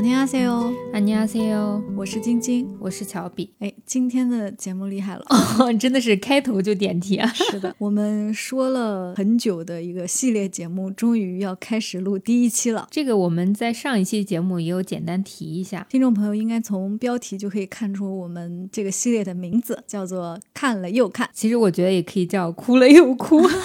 [0.00, 3.50] 안녕하세요， 안녕하세요， 我是晶晶，我是乔比。
[3.60, 5.24] 哎，今天的节目厉害了，
[5.78, 7.26] 真的是开头就点题啊！
[7.32, 12.86] 是的，我们说了很久的一个系列节目，终于要开始录第一期了。
[12.90, 21.30] 这个我们在上一期节目也有简单提一下，听众朋友应该从标题就可以看出我们这个系列的名字叫做“看了又看”。
[21.32, 23.40] 其实我觉得也可以叫“哭了又哭”。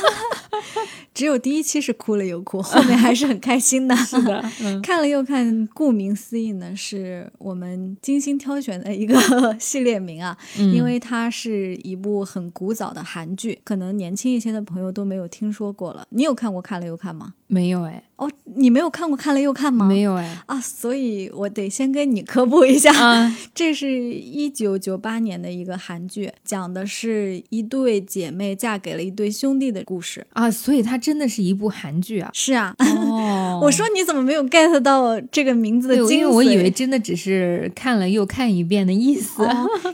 [1.17, 3.97] 只有第一期是哭了又哭，后面还是很开心的。
[4.05, 4.45] 是的，
[4.83, 9.17] 看了又看，顾名思义呢，是我们精心挑选的一个
[9.59, 16.07] 系列名啊，因为它是一部很古早的韩剧，可能年轻一些的朋友都没有听说过了。
[16.11, 17.33] 你有看过看了又看吗？
[17.47, 18.03] 没有哎。
[18.17, 19.87] 哦，你没有看过看了又看吗？
[19.87, 20.43] 没有哎。
[20.47, 32.31] 啊，所以我得先跟你科普一下啊， 这是一九九八年的一个韩剧，讲的是一对姐妹嫁给了一对兄弟的故事啊，所以它真的是一部韩剧啊。
[32.33, 32.75] 是啊。
[32.79, 33.61] 哦。
[33.63, 36.11] 我说你怎么没有 get 到这个名字的精髓？
[36.13, 39.47] 因为我以为真的只是看了又看一遍的意思。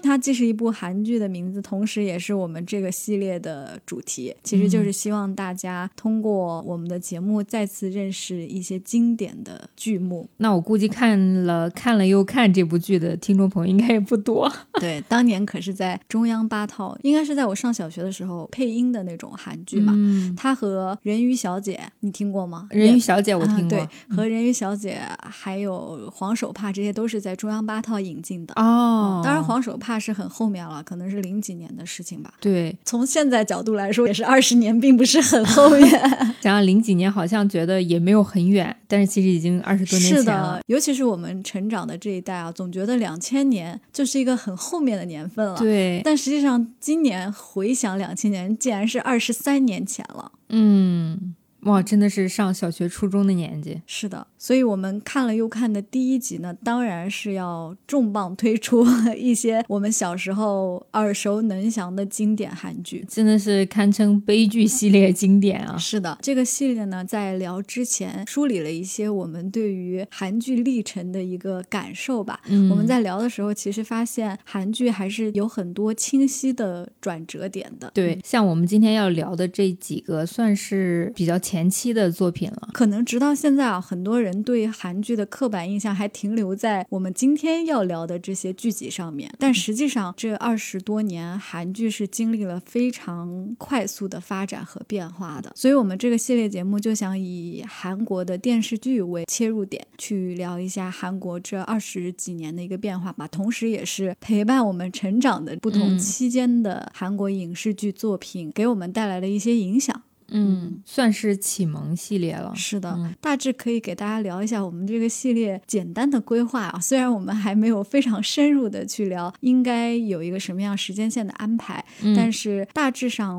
[0.03, 8.12] 它既是一部韩剧的名字，同时也是我们这个系列的主题，其实就是希望大家通过我们的节目再次认。
[8.13, 14.53] 是一些经典的剧目，那我估计看了看了又看这部剧的听众朋友应该也不多。
[14.79, 19.95] 对，当年可是在中央八套，应该是在我上小学的时候配音的那种韩剧嘛。
[19.97, 22.69] 嗯，他和人鱼小姐，你听过吗？
[22.71, 28.53] 人鱼小姐我听过，对，和人鱼小姐还有黄手帕这些都是在中央八套引进的。
[28.57, 32.35] 哦，当然黄手帕是很后面了，可能是零几年的事情吧。
[32.41, 35.89] 对，从现在角度来说，也是二十年，并不是很后面。
[36.43, 38.02] 想想零几年，好像觉得也。
[38.03, 40.20] 没有很远，但是其实已经二十多年前了。
[40.20, 45.56] 是的，尤其是我们成长的这一代啊，总觉得两千年就是一个很后面的年份了。
[45.56, 50.33] 对，但实际上今年回想两千年，竟然是二十三年前了。
[50.48, 51.34] 嗯。
[51.63, 53.81] 哇，真的是上小学、初中的年纪。
[53.87, 58.85] 是的，所以我们看了又看的第一集呢，当然是要重磅推出
[59.17, 65.79] 一些我们小时候耳熟能详的经典韩剧，真的是堪称悲剧系列经典啊！
[65.79, 72.41] 是的，这个系列呢，在聊之前梳理了一些我们对于韩剧历程的一个感受吧。
[72.48, 77.89] 嗯，我们在聊的时候，其实发现韩剧还是有很多清晰的转折点的。
[77.95, 81.39] 对，像我们今天要聊的这几个，算是比较。
[81.52, 89.30] 前期的作品了，可能直到现在啊，很多人对韩剧的刻板印象还停留在我们今天要聊的这些剧集上面。
[89.39, 95.52] 但实际上，这二十多年韩剧是经历了非常快速的发展和变化的。
[95.55, 103.29] 所以，我们这个系列节目就想以韩国的电视剧为切入点，去聊一下韩国这二十几年的一个变化吧。
[103.29, 110.01] 同时，也是陪伴我们成长的不同期间的韩国影视剧作品，给我们带来的一些影响。
[110.29, 112.53] 嗯，算是启蒙系列了。
[112.55, 116.81] 是的，大致可以给大家聊一下我们这个系列简单的规划啊。
[116.81, 121.85] 虽然我们还没有非常深入的去聊，应该有一个什么样时间线的安排，
[122.17, 123.39] 但是大致上，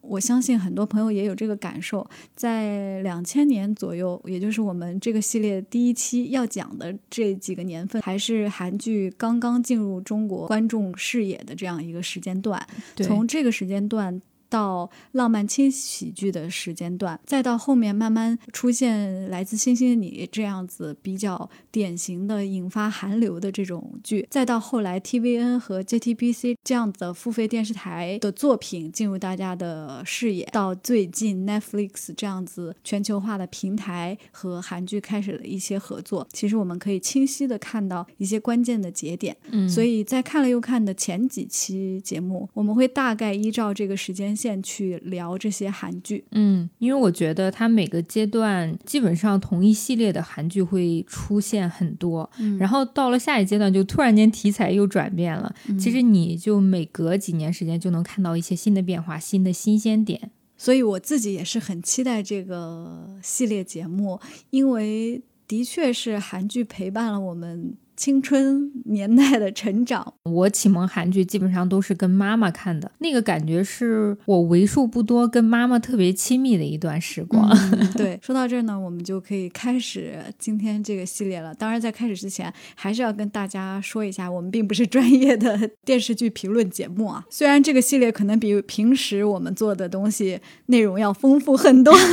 [0.00, 2.06] 我相信很多朋友也有这个感受。
[2.34, 12.64] 在两千年左右，也就是我们这个系列第一期要讲的这几个年份，还是韩剧刚刚进入中国观众视野的这样一个时间段。
[12.96, 14.20] 从这个时间段。
[14.48, 39.36] 到浪漫轻喜剧的时间段，再到后面慢慢出现《来自星星的你》这样子比较典型的引发韩流的这种剧，再到后来 TVN 和 JTBC 这样子的付费电视台的作品进入大家的视野，到最近 Netflix 这样子全球化的平台和韩剧开始了一些合作，其实我们可以清晰的看到一些关键的节点。
[39.50, 44.54] 嗯，所以在看了又看的前几期节目，我们会大概依照这个时间线。
[44.64, 55.54] 去聊这些韩剧，嗯，因为我觉得它每个阶段基本上同一系列的韩剧会出现很多，然后到了下一阶段就突然间题材又转变了。
[55.78, 60.30] 其实你就每隔几年时间就能看到一些新的变化、新的新鲜点。
[60.56, 64.18] 所以我自己也是很期待这个系列节目，
[64.48, 67.76] 因为的确是韩剧陪伴了我们。
[67.96, 77.48] 青春年代的成长，我启蒙韩剧基本上都是跟妈妈看的，那个感觉是我为数不多跟妈妈特别亲密的一段时光。
[77.96, 81.54] 对，说到这儿呢，我们就可以开始今天这个系列了。
[81.54, 87.24] 当然，在开始之前，还是要跟大家说一下，我们并不是专业的电视剧评论节目啊。
[87.30, 91.94] 虽然这个系列可能比平时我们做的东西内容要丰富很多。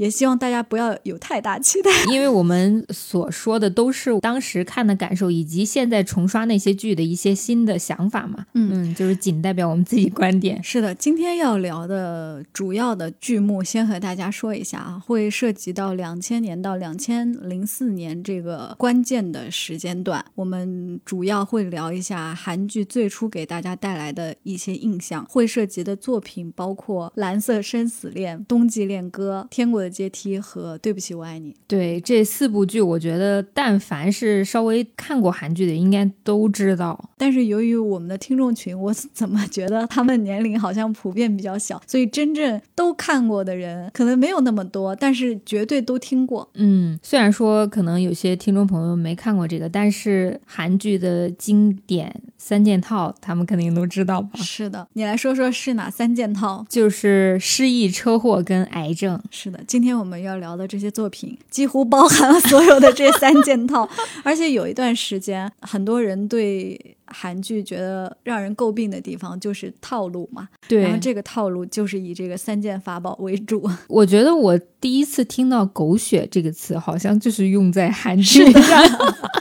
[0.00, 8.46] 也希望大家不要有太大期待， 因为我们所说的都是当时看的感受，以及现在重刷那些剧的一些新的想法嘛。
[8.54, 10.58] 嗯，就是仅代表我们自己观点。
[10.64, 20.24] 是的，今天要聊的主要的剧目，先和大家说一下啊，会涉及到两千年到两千零四年这个关键的时间段。
[20.34, 31.50] 我们主要会聊一下韩剧最初给大家带来的一些印象，会涉及的作品包括《蓝色生死恋》《冬季恋歌》《天国的阶梯》和《对不起，我爱你》。
[31.66, 37.10] 对这四部剧，我觉得但凡是稍微看过韩剧的，应该都知道。
[37.18, 46.48] 但是由于我们的听众群，我 怎么觉得他们年龄好像普遍比较小，所以真正都看过的人可能没有那么多，但是绝对都听过。
[46.54, 54.38] 嗯，虽然说可能有些听众朋友没看过这个，但是韩剧的经典三件套，他们肯定都知道吧？
[54.38, 56.64] 是的，你来说说是哪三件套？
[56.68, 59.20] 就是失忆、车祸跟癌症。
[59.30, 63.88] 是的，今天我们要聊的这些作品几乎包含了所有的这三件套，
[64.22, 66.96] 而且有一段时间，很多人对。
[67.12, 73.68] 韩剧觉得让人诟病的地方就是套路嘛，对，然后这个套路就是以这个三件法宝为主。
[73.88, 78.84] 我觉得我第一次听到“狗血”这个词，好像就是用在韩剧上。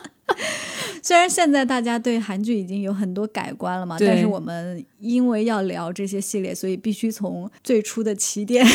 [1.03, 8.65] 虽然现在大家对韩剧已经有很多改观了嘛，但是我们因为要聊这些系列，所以必须从最初的起点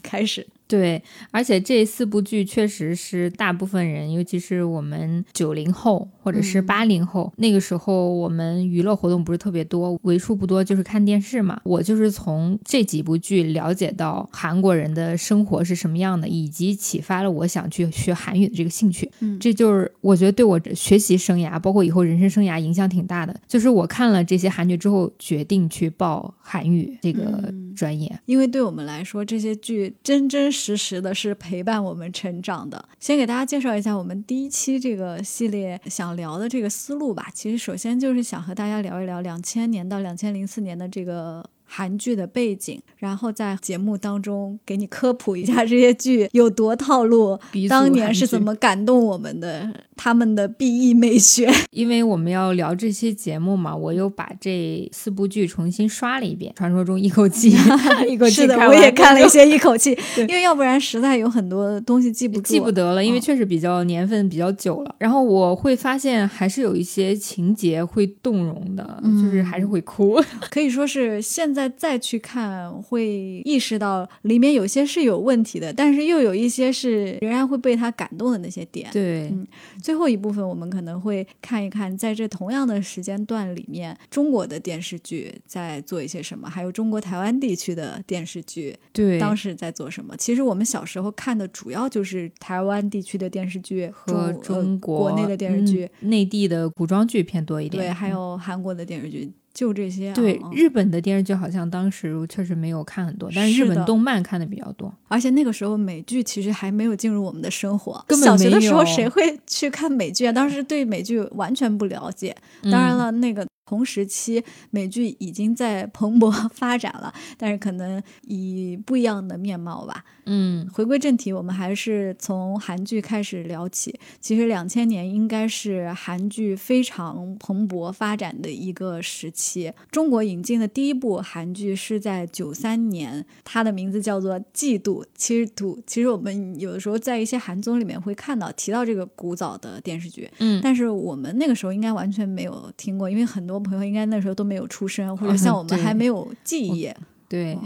[0.00, 0.46] 开始。
[0.66, 11.60] 对，而且这四部剧确实是大部分人，尤其是我们九零后或者是八零后，那个时候我们娱乐活动不是特别多，为数不多就是看电视嘛。
[11.64, 19.10] 我就是从这几部剧了解到韩国人的生活是什么样的，以及启发了我想去学韩语的这个兴趣。
[19.20, 23.38] 嗯，这就是我觉得对我学习生涯，包括以后人生生涯影响挺大的。
[23.46, 30.53] 就是我看了这些韩剧之后，决定去报韩语这个专业，因为对我们来说，这些剧真真。
[30.54, 32.88] 实时的是陪伴我们成长的。
[32.98, 37.28] 先给大家介绍一下我们第一期这个系列想聊的这个思路吧。
[37.34, 41.44] 其实首先就是想和大家聊一聊两千年到两千零四年的这个。
[41.64, 47.38] 韩剧的背景，然后在节目当中给你科普一下这些剧有多套路，
[47.68, 51.50] 当年是怎么感动我们的，他们的 BE 美学。
[51.72, 56.52] 因为我们要聊这些节目嘛，我又把这四部剧重新刷了一遍。
[56.54, 57.50] 传说中一口气，
[58.08, 64.94] 一口气是的，我也看了一些一口气， 因为要不然实在有很多东西记不住记不得了，因为确实比较年份比较久了。
[64.98, 71.70] 然后我会发现还是有一些情节会动容的，就是还是会哭，可以说是现在。
[71.84, 78.88] 再去看，会意识到里面有些是有问题的，但是又有一些是仍然会被他感动的那些点。
[78.92, 79.46] 对，嗯，
[79.82, 90.16] 最后一部分我们可能会看一看，在这同样的时间段里面，中国的电视剧在做一些什么，还有中国台湾地区的电视剧，对，当时在做什么。
[90.16, 99.32] 其实我们小时候看的主要就是台湾地区的电视剧和中国国内的电视剧，内地的古装剧偏多一点，对，还有韩国的电视剧。
[99.54, 100.12] 就这些。
[100.12, 104.92] 对日本的电视剧，好像当时确实没有看很多，但是日本动漫看的比较多。
[105.08, 110.32] 而且那个时候美剧其实还没有进入我们的生活，根本小学的时候谁会去看美剧啊？
[110.32, 112.36] 当时对美剧完全不了解。
[112.64, 113.46] 当然了，那个。
[113.66, 120.04] 同时期美剧已经在蓬勃 发展了，但是可能以不一样的面貌吧。
[120.26, 123.98] 嗯，回归正题，我们还是从韩剧开始聊起。
[124.20, 129.72] 其实两千年应该是韩剧非常蓬勃发展的一个时期。
[129.90, 135.02] 中国引进的第一部韩剧是在九三年，它的名字叫做《嫉妒》。
[135.14, 143.53] 其实，土其实我们有的时候在一些韩综里面会看到提到这个古早的电视剧，嗯，但是我们那个时候应该完全没有听过，因为很多。
[143.58, 146.90] 朋友应该那时候都没有出生，或者像我们还没有记忆。
[147.26, 147.58] 对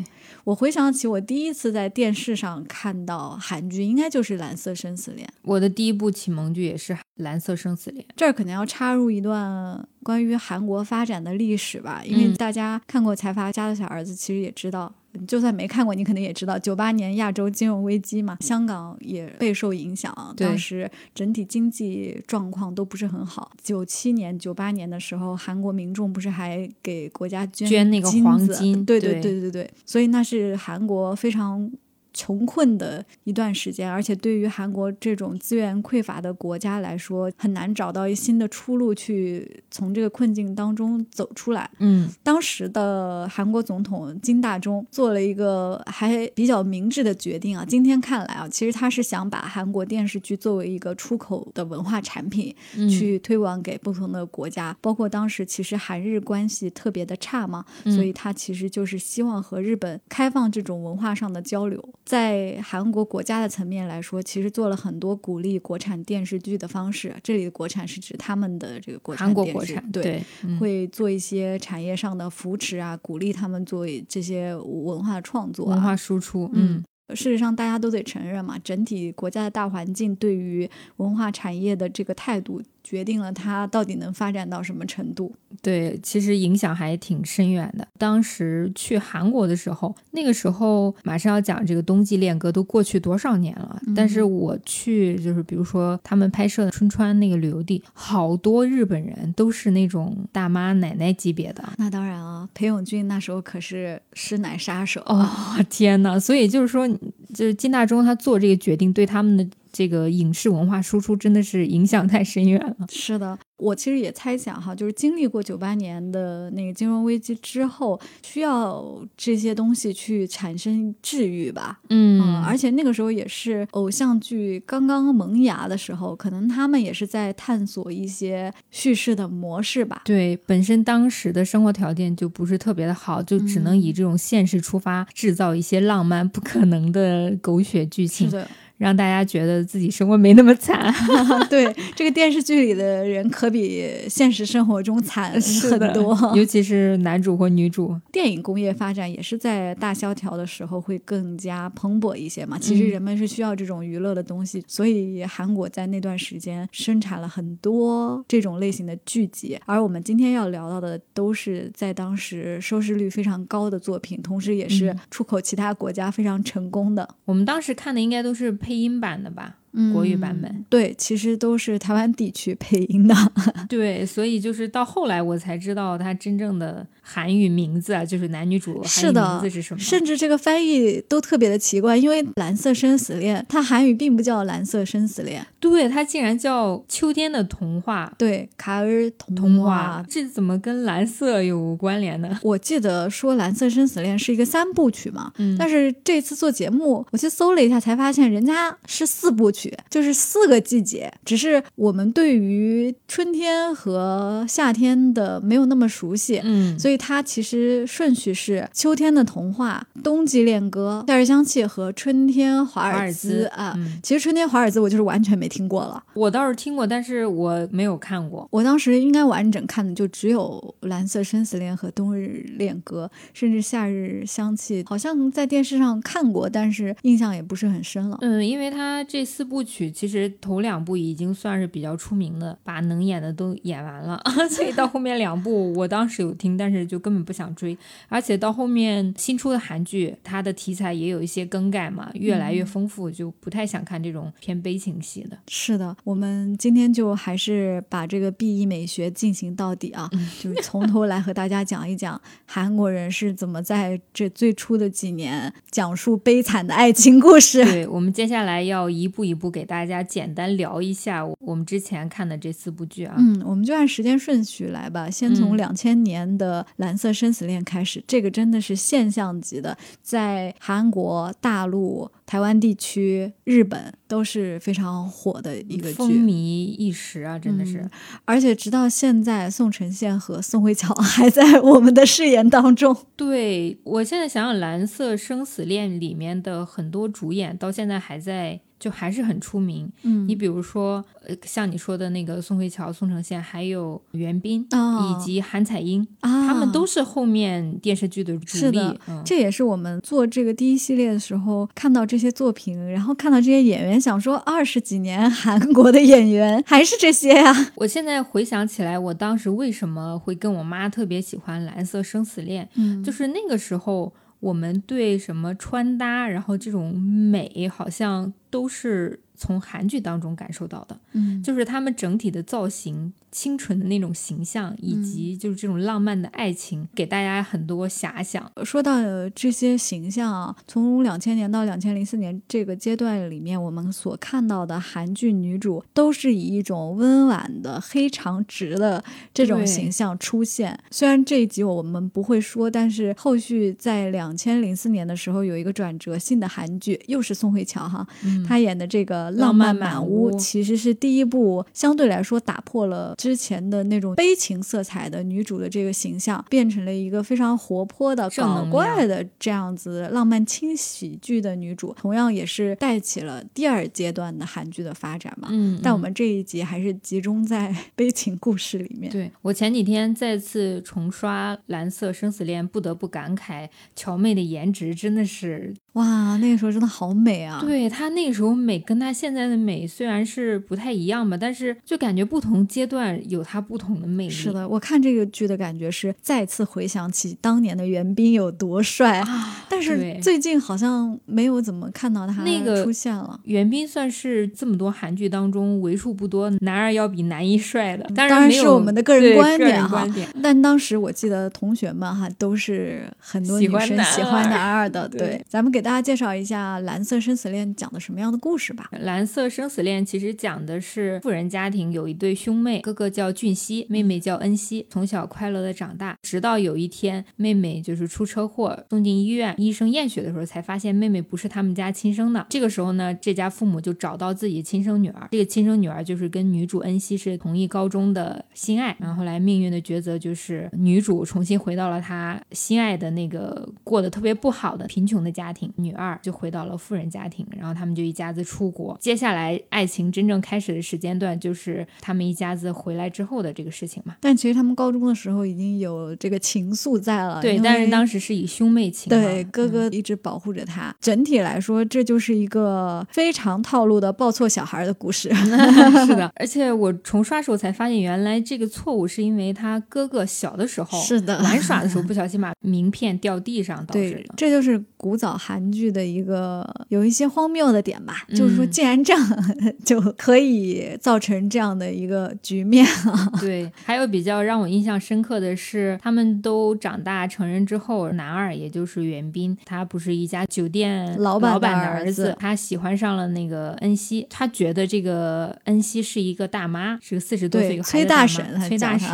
[0.44, 5.26] 我回想起我第一次在电视上看到韩剧，应该就是《蓝色生死恋》。
[5.42, 8.02] 我的第一部启蒙剧也是《蓝色生死恋》。
[8.16, 14.90] 这儿可能要插入一段关于韩国发展的历史吧，因为大家看过《财阀家的小儿子》，其实也知道。
[15.26, 20.14] 就算没看过，你肯定也知道，九八年亚洲金融危机嘛，香港也备受影响。
[20.36, 23.50] 当时整体经济状况都不是很好。
[23.62, 28.84] 九七年、九八年的时候，韩国民众不是还给国家捐捐那个黄金？
[28.84, 31.70] 对对对对对，所以那是韩国非常。
[32.18, 41.70] 穷困的一段时间，而且对于韩国这种资源匮乏的国家来说，很难找到一新的出路去从这个困境当中走出来。
[41.78, 47.64] 嗯，当时的韩国总统金大中做了一个还比较明智的决定啊。
[47.64, 52.52] 今天看来啊，其实他是想把韩国电视剧作为一个出口的文化产品
[52.90, 61.78] 去推广给不同的国家，包括当时其实韩日关系特别的差嘛，所以他其实就是希望和日本开放这种文化上的交流。
[62.08, 67.14] 在韩国国家的层面来说，其实做了很多鼓励国产电视剧的方式。
[67.22, 70.24] 这里的国产是指他们的这个国产韩国国产，对，
[70.58, 76.50] 会做一些产业上的扶持啊，鼓励他们做这些文化创作、文化输出。
[76.54, 76.82] 嗯。
[77.14, 82.62] 事实上，大家都得承认嘛，整体国家的大环境对于文化产业的这个态度。
[82.88, 85.30] 决定了它到底能发展到什么程度？
[85.60, 87.86] 对，其实影响还挺深远的。
[87.98, 93.78] 当时去韩国的时候，那个时候马上要讲这个冬季恋歌，都过去多少年了？
[93.94, 101.62] 但是我去，就是比如说他们拍摄的春川那个旅游地，好多日本人都是那种大妈奶奶级别的。
[101.76, 105.28] 那当然啊，裴勇俊那时候可是师奶杀手哦！
[105.68, 106.18] 天哪！
[106.18, 106.88] 所以就是说，
[107.34, 109.46] 就是金大中他做这个决定，对他们的。
[109.78, 112.86] 这个影视文化输出真的是影响太深远了。
[112.90, 113.38] 是的。
[113.58, 121.80] 我其实也猜想哈，就是经历过九八年的那个金融危机之后，需要这些东西去产生治愈吧。
[121.90, 130.02] 嗯，而且那个时候也是偶像剧刚刚萌芽的时候，可能他们也是在探索一些叙事的模式吧。
[130.04, 138.28] 对，本身当时的生活条件就不是特别的好，就只能以这种现实出发，制造一些浪漫不可能的狗血剧情。
[138.30, 138.48] 是的。
[138.78, 140.94] 让大家觉得自己生活没那么惨，
[141.50, 145.32] 对这个电视剧里的人可比现实生活中惨
[145.68, 147.94] 很多，尤其是男主或女主。
[148.12, 152.56] 电影工业发展也是在大萧条的时候会更加蓬勃一些嘛。
[152.56, 159.58] 其实人们是需要这种娱乐的东西，所以韩国在那段时间生产了很多这种类型的剧集。
[159.66, 167.08] 而我们今天要聊到的都是在当时收视率非常高的作品，同时也是出口其他国家非常成功的。
[167.24, 168.56] 我们当时看的应该都是。
[168.68, 169.54] 配音版的吧。
[169.92, 173.14] 国语版本对，其实都是台湾地区配音的。
[173.68, 179.80] 对，所以就是到后来我才知道它真正的韩语名字啊，就是男女主是的名字是什么。
[179.80, 188.10] 甚至这个翻译都特别的奇怪，因为《蓝色生死恋》它韩语并不叫《蓝色生死恋》，对，它竟然叫《秋天的童话》。
[188.18, 192.38] 对，卡尔童话，这怎么跟蓝色有关联呢？
[192.42, 199.72] 我记得说《蓝色生死恋》是一个三部曲嘛，但是这次做节目，我去搜了一下，才发现人家是四部曲。
[199.88, 213.78] 就是四个季节，只是我们对于春天和夏天的没有那么熟悉，嗯，所以它其实顺序是秋天的童话、冬季恋歌、夏日香气和春天华尔兹啊。
[214.02, 218.48] 其实春天华尔兹我就是完全没听过了，我倒是听过，但是我没有看过。
[218.50, 228.18] 我当时应该完整看的就只有蓝色生死恋和冬日恋歌，甚至夏日香气好像在电视上看过，但是印象也不是很深了。
[228.22, 229.62] 嗯，因为它这四部。
[229.68, 237.76] 曲其实头两部已经算是比较出名的，把能演的都演完了， 所以到后面两部我当时有听，但是就根本不想追。
[238.08, 245.36] 而且到后面新出的韩剧，它的题材也有一些更改嘛，越来越丰富，就不太想看这种偏悲情戏的。
[245.48, 250.08] 是的，我们今天就还是把这个 B E 美学进行到底啊，
[250.40, 257.62] 就是从头来和大家讲一讲韩国人是怎么在这最初的几年讲述悲惨的爱情故事。
[257.66, 259.58] 对我们接下来要一步一步给。
[259.58, 277.88] 给大家简单聊一下我们之前看的这四部剧啊，嗯，我们就按时间顺序来吧，先从两千年的《蓝色生死恋》开始，这个真的是现象级的，在韩国、大陆、台湾地区、日本都是非常火的一个剧，风靡一时啊，真的是，
[278.24, 282.96] 而且直到现在，宋承宪和宋慧乔 还在我们的视野当中。
[283.16, 288.60] 对我现在想想，《蓝色生死恋》里面的很多主演到现在还在。
[288.78, 298.78] 就还是很出名，嗯，你比如说，呃，像你说的那个宋慧乔、宋承宪，还有袁彬，以及韩彩英，啊，他们都是后面电视剧的主力。
[298.78, 307.72] 是这也是我们做这个第一系列的时候看到这些作品，然后看到这些演员，想说二十几年韩国的演员还是这些呀。
[307.74, 314.12] 我现在回想起来，我当时为什么会跟我妈特别喜欢《蓝色生死恋》，嗯，就是那个时候。
[314.40, 319.20] 我们对什么穿搭，然后这种美，好像都是。
[319.38, 328.50] 从韩剧当中感受到的，嗯，就是他们整体的造型、清纯的那种形象，以及就是这种浪漫的爱情，给大家很多遐想。
[328.64, 328.98] 说到
[329.30, 339.02] 这些形象啊，从两千年到两千零四年这个阶段里面，我们所看到的韩剧女主都是以一种温婉的黑长直的
[339.32, 340.78] 这种形象出现。
[340.90, 348.06] 虽然这一集我们不会说，但是后续在两千零四年的时候有一个转折性的韩剧，又是宋慧乔哈，
[348.46, 365.48] 她演的这个《浪漫满满屋》其实是第一部相对来说打破了之前的那种悲情色彩的女主的这个形象，变成了一个非常活泼的、搞怪的这样子浪漫轻喜剧的女主，同样也是带起了第二阶段的韩剧的发展嘛。
[365.50, 369.10] 嗯，但我们这一集还是集中在 悲情故事里面。
[369.10, 375.74] 对我前几天再次重刷《蓝色生死恋》，不得不感慨乔妹的颜值真的是。
[375.98, 377.58] 哇，那个时候真的好美啊！
[377.60, 384.30] 对她那个时候美，跟她现在的美虽然是不太一样吧，但是就感觉不同阶段有她不同的魅力。
[384.30, 389.66] 是的，我看这个剧的感觉是再次回想起当年的袁彬有多帅啊！
[389.68, 393.40] 但是最近好像没有怎么看到他那个出现了。
[393.42, 400.06] 袁彬算是这么多韩剧当中为数不多男二要比男一帅的，当然是我们的个人观点哈。
[400.40, 405.08] 但当时我记得同学们哈都是很多女生喜欢男二的。
[405.08, 408.88] 对，咱们给大家介绍一下《蓝色生死恋》讲的什么样的故事吧。
[409.02, 422.46] 《蓝色生死恋》其实讲的是富人家庭有一对兄妹，哥哥叫俊熙，妹妹叫恩熙，从小快乐的长大，直到有一天妹妹就是出车祸送进医院，医生验血的时候才发现妹妹不是他们家亲生的。
[422.48, 428.96] 这个时候呢，这家父母就找到自己亲生女儿，这个亲生女儿就是跟女主恩熙是同一高中的心爱。
[428.98, 436.58] 然后后来命运的抉择就是女主重新回到了她心爱的那个过得特别不好的贫穷的家庭，女二就回到。
[436.68, 438.94] 了富人家庭，然后他们就一家子出国。
[439.00, 444.16] 接下来，爱情真正开始的时间段就是他们一家子回来之后的这个事情嘛。
[444.20, 447.58] 但其实他们高中的时候已经有这个情愫在了，对。
[447.60, 450.94] 但是当时是以兄妹情，对哥哥一直保护着他。
[451.00, 455.32] 整体来说，这就是一个非常套路的抱错小孩的故事。
[456.04, 464.34] 是的，而且我重刷时候才发现，原来这个错误是因为他哥哥小的时候是的玩耍的时候不小心把名片掉地上导致的。
[464.36, 466.38] 这就是古早韩剧的一个。
[466.38, 469.44] 呃，有一些荒谬的点吧，就是说，既然这样，
[469.84, 473.30] 就可以造成这样的一个局面啊。
[473.40, 489.08] 对，还有比较让我印象深刻的是，他们都长大成人之后，男二也就是袁彬，他不是一家酒店老板的儿子，他喜欢上了那个恩熙，他觉得这个恩熙是一个大妈，是个四十多岁一个崔大婶，崔大婶。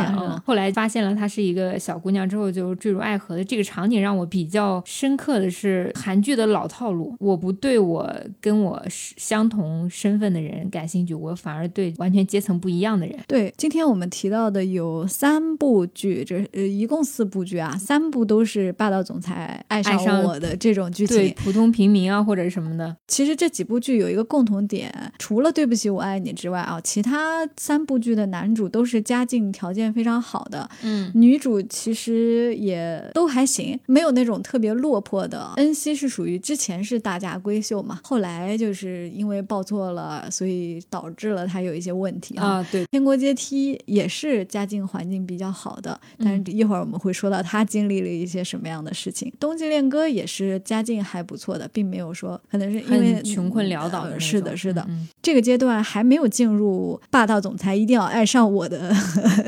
[0.44, 7.14] 后来发现了她是一个小姑娘之后，就坠入爱河的这个场景让我比较深刻的是韩剧的老套路。
[7.20, 13.18] 我不对我跟我相同身份的人感兴趣，我反而对完全阶层不一样的人。
[13.26, 22.96] 对，今天我们提到的有三部剧，这呃一共四部剧啊，三部都是霸道总裁爱上我的这种剧情，对普通平民啊或者什么的。
[23.06, 35.52] 其实这几部剧有一个共同点，除了对不起我爱你之外啊，其他三部剧的男主都是家境条件非常好的，嗯，女主其实也都还行，没有那种特别落魄的。
[35.56, 37.18] 恩熙是属于之前是大。
[37.18, 42.62] 家闺秀嘛，后来就是因为报错了，所以导致了他有一些问题啊。
[42.70, 49.32] 对，天国阶梯也是家境环境比较好的，但是一会儿我们会说到他经历了一些什么样的事情。
[49.40, 54.20] 冬季恋歌也是家境还不错的，并没有说可能是因为穷困潦倒的。
[54.20, 54.86] 是的，是的，
[55.22, 58.92] 这个阶段还没有进入霸道总裁一定要爱上我的，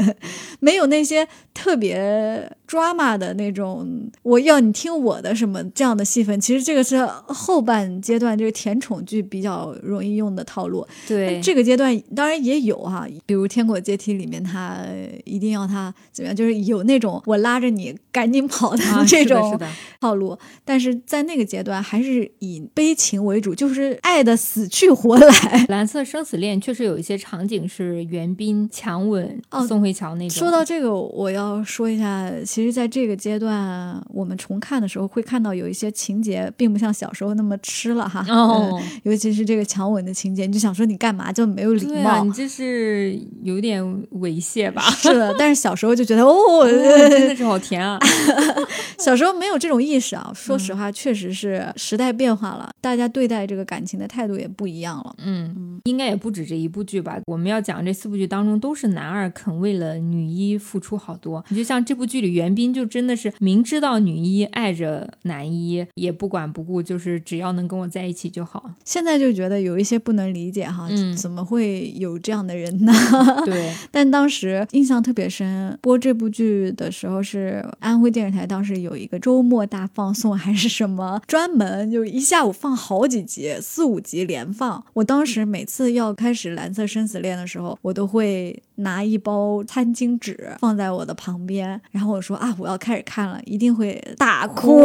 [0.60, 6.40] 没有那些特别 drama 的那种我要你听我的什么这样的戏份。
[6.40, 7.66] 其实这个是后。
[7.66, 14.86] 半阶段这个甜宠剧比较容易用的套路，对这个阶段当然也有哈，比如《天国阶梯》里面他
[15.24, 19.58] 一定要他怎么样，就是有那种我拉着你赶紧跑的 这种
[20.00, 25.66] 套路，但是在那个阶段还是以悲情为主，就是爱的死去活来。
[25.68, 30.38] 蓝色生死恋确实有一些场景是袁彬强吻宋慧乔那种。
[30.38, 37.54] 说到这个，我要说一下，其实在这个阶段我们重看的时候会看到有一些情节并不像小时候那么。
[37.62, 42.22] 吃了哈，哦，尤其是这个强吻的情节，你就想说你干嘛就没有礼貌？
[42.22, 44.82] 你这是有点猥亵吧？
[45.00, 47.98] 是的，但是小时候就觉得哦， 真的是好甜啊！
[49.00, 50.30] 小时候没有这种意识啊。
[50.34, 55.16] 说实话，确实是时代变化了，大家对待这个感情的态度也不一样了。
[55.24, 57.18] 嗯，应该也不止这一部剧吧？
[57.26, 61.44] 我们要讲这四部剧当中，都是男二肯为了女一付出好多。
[61.48, 67.36] 你就像这部剧里，袁彬就真的是明知道女一爱着男一，也不管不顾，就是只。
[67.36, 68.70] 要能跟我在一起就好。
[68.82, 72.90] 现在就觉得有一些不能理解哈，怎么会有这样的人呢？
[73.44, 73.74] 对。
[73.90, 84.82] 但当时印象特别深，播这部剧的时候是安徽电视台当时有一个周末大放送还是什么，专门就一下午放好几集，四五集连放。
[84.94, 94.82] 我当时每次要开始《蓝色生死恋》的时候，我都会拿一包餐巾纸放在我的旁边，然后我说啊，我要开始看了，一定会大哭。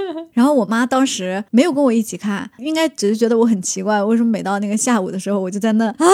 [0.32, 6.06] 然后我妈当当时没有跟我一起看，应该只是觉得我很奇怪，为什么每到那个下午的时候，我就在那啊，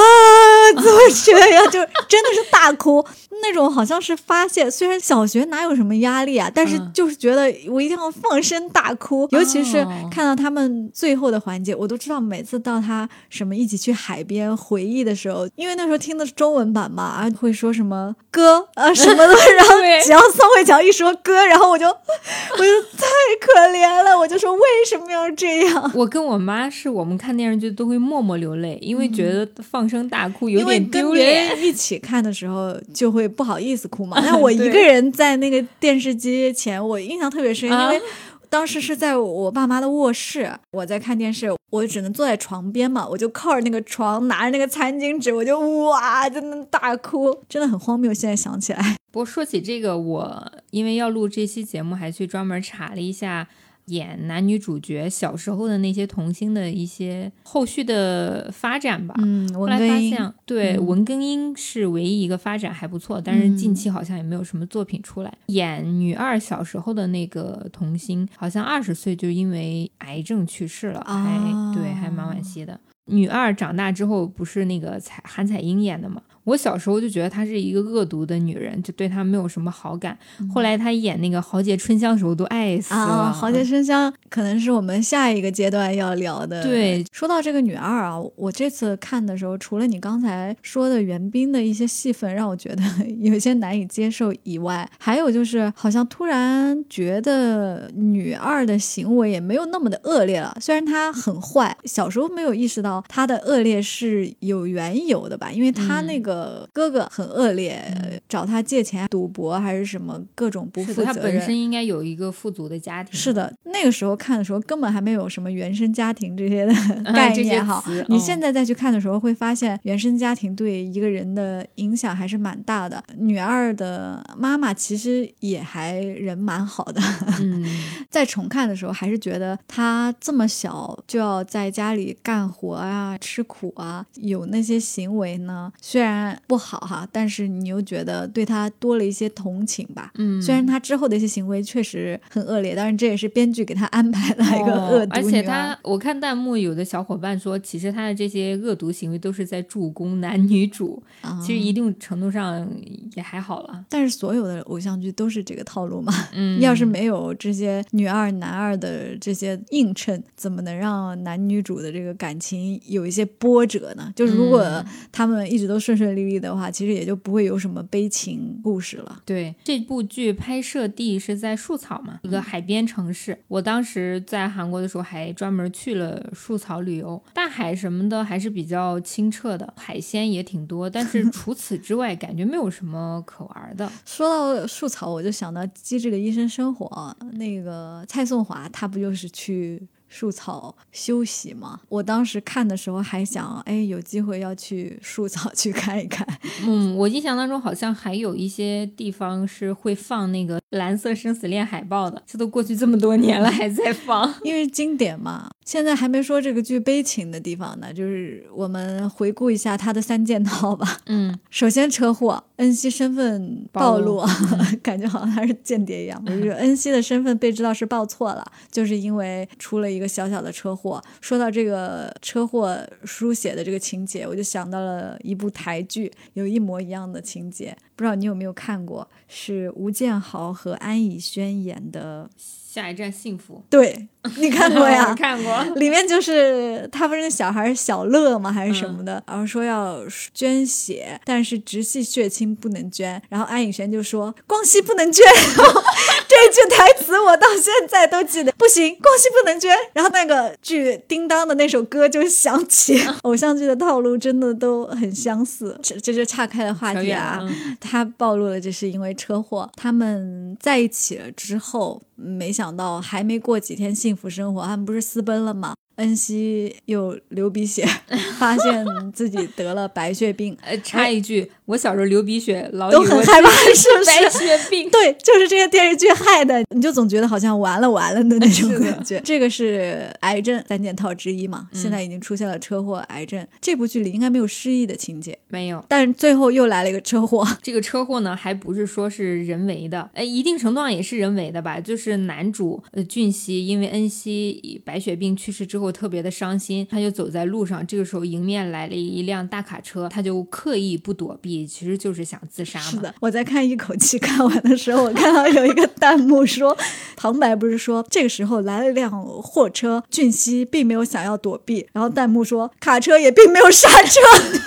[0.75, 1.65] 怎么这样？
[1.71, 3.05] 就真的是大哭，
[3.43, 4.71] 那种好像是发泄。
[4.71, 19.75] 虽然小学哪有什么压力啊，但是就是觉得我一定要放声大哭，尤其是看到他们最后的环节，我都知道每次到他什么一起去海边回忆的时候，因为那时候听的是中文版嘛，啊会说什么歌啊什么的， 然后
[20.05, 23.07] 只要宋慧乔一说歌，然后我就我就太
[23.41, 25.91] 可怜了，我就说为什么要这样？
[25.95, 31.61] 我跟我妈是我们看电视剧都会默默流泪，因为觉得放声大哭有点丢脸。
[31.63, 38.01] 一起看的时候 就会不好意思哭嘛， 那我一个人在那个电视机前，我印象特别深，因为。
[38.49, 48.15] 当时是在我爸妈的卧室，我在看电视，我只能坐在床边嘛，我就靠着那个床，拿着那个餐巾纸，我就哇，在那大哭，真的很荒谬。
[48.15, 53.49] 现在想起来，不过说起这个，我因为要录这期节目，还去专门查了一下。
[53.87, 59.15] 演男女主角小时候的那些童星的一些后续的发展吧。
[59.19, 65.33] 嗯，后来发现，对文根英是唯一一个发展还不错，但是近期好像也没有什么作品出来。
[65.47, 72.79] 演女二小时候的那个童星，好像二十岁就因为癌症去世了，还对，还蛮惋惜的。
[73.09, 76.21] 女二长大之后不是那个彩韩彩英演的吗？
[76.47, 80.17] 我小时候就觉得她是一个恶毒的女人，就对她没有什么好感。
[80.55, 83.01] 后来她演那个《豪杰春香》的时候，都爱死了。
[83.01, 86.63] 啊，《豪杰春香》可能是我们下一个阶段要聊的。
[86.63, 92.83] 对，说到这个女二啊，我这次看的时候，除了你刚才说的袁冰的一些戏份让我觉得
[93.19, 100.57] 有些难以接受以外，还有就是好像突然觉得女二的行为也没有那么的恶劣了。
[100.61, 106.36] 虽然她很坏，小时候没有意识到她的恶劣是有缘由的吧，因为她那个。
[106.37, 107.83] 呃，哥哥很恶劣，
[108.29, 111.15] 找他借钱赌博还是什么各种不负责任。
[111.15, 113.15] 他本身应该有一个富足的家庭。
[113.15, 116.75] 是的，那个时候看的时候根本还没有什么原生家庭这些的
[117.15, 117.83] 概念哈。
[118.09, 123.03] 你现在再去看的时候，会发现原生家庭对一个人的影响还是蛮大的。
[123.17, 127.01] 女二的妈妈其实也还人蛮好的。
[127.41, 127.65] 嗯，
[128.11, 136.26] 在重看的时候，还是觉得她这么小就要在家里干活啊、吃苦啊，有那些行为呢，虽然。
[136.47, 140.11] 不好哈，但是你又觉得对他多了一些同情吧？
[140.17, 145.13] 嗯，虽然他之后的一些行为确实很恶劣，但是这也是编剧给他安排的一个 恶毒。
[145.13, 151.03] 而且他，我看弹幕有的小伙伴说，其实他的这些恶毒行为都是在助攻男女主，
[151.43, 152.67] 其实一定程度上
[153.15, 153.85] 也还好了。
[153.91, 156.13] 但是所有的偶像剧都是这个套路嘛？
[156.33, 164.11] 嗯， 要是没有这些女二男二的这些映衬，怎么能让男女主的这个感情有一些波折呢？
[164.17, 164.65] 就是如果
[165.13, 166.07] 他们一直都顺顺。
[166.17, 169.23] 丽丽的话，其实也就不会有什么悲情故事了。
[169.25, 173.39] 对，这部剧拍摄地是在树草嘛，一个海边城市。
[173.47, 180.89] 我当时在韩国的时候，还专门去了树草旅游，大海什么的还是比较清澈的，海鲜也挺多。
[180.89, 183.91] 但是 除此之外，感觉没有什么可玩的。
[184.05, 189.87] 说到树草，我就想到《机智的医生生活》，那个蔡颂华，他不就是去？
[190.09, 196.27] 树草休息嘛，我当时看的时候还想，哎，有机会要去树草去看一看。
[196.65, 205.51] 嗯，我印象当中好像还有一些地方是会放那个蓝色生死恋海报的，这都过去这么多年了还在放，因为经典嘛。
[205.65, 210.99] 现在还没说这个剧悲情的地方呢，就是我们回顾一下他的三件套吧。
[211.07, 214.25] 嗯，首先车祸，恩熙身份暴露，
[214.81, 216.25] 感觉好像他是间谍一样。
[216.25, 221.03] 就是恩熙的身份被知道是报错了，就是因为出了一个小小的车祸。
[221.21, 229.09] 说到这个车祸书写的这个情节，我就想到了一部台剧，有一模一样的情节，不知道你有没有看过？
[229.29, 232.31] 是吴建豪和安以轩演的。
[232.37, 234.07] 下一站幸福，对
[234.39, 235.15] 你看过呀？
[235.19, 238.53] 看过，里面就是他不是那小孩小乐吗？
[238.53, 239.23] 还是什么的？
[239.27, 240.01] 然后说要
[240.35, 243.21] 捐血，但是直系血亲不能捐。
[243.29, 245.25] 然后安以轩就说光熙不能捐，
[246.29, 248.53] 这句台词我到现在都记得。
[248.53, 249.75] 不行，光熙不能捐。
[249.93, 255.79] 然后那个剧叮当的那首歌就响起，偶像剧的套路真的都很相似。
[255.83, 257.41] 这这就岔开了话题啊。
[257.81, 262.03] 他暴露了这是因为车祸，他们在一起了之后。
[262.19, 265.75] 没想到还没过几天幸福生活，他们不是私奔了吗？
[265.97, 267.87] 恩熙又流鼻血，
[268.39, 270.57] 发现自己得了白血病。
[270.63, 274.07] 呃，插一句，我小时候流鼻血，老都很害怕， 是不是？
[274.07, 274.89] 白血病。
[274.91, 279.21] 对，就是这些电视剧害的，你就总觉得好像完了完了的那种感觉。
[279.25, 281.69] 这个是癌症三件套之一嘛？
[281.73, 283.45] 现在已经出现了车祸、癌症。
[283.61, 285.85] 这部剧里应该没有失忆的情节，没有。
[285.89, 287.47] 但最后又来了一个车祸。
[287.63, 291.81] 这个车祸呢，还不是说是人为的，哎，一定程度上也是人为的吧？
[291.81, 302.85] 就是男主呃俊熙因为恩熙白血病去世之后特别的伤心，他就走在路上，这个时候迎面来了一辆大卡车，他就刻意不躲避，其实就是想自杀嘛。
[302.85, 306.77] 是的，我在看一口气看完的时候，我看到有一个弹幕说，
[307.17, 309.09] 旁白不是说这个时候来了一辆
[309.41, 314.21] 货车，俊熙并没有想要躲避，然后弹幕说卡车也并没有刹车。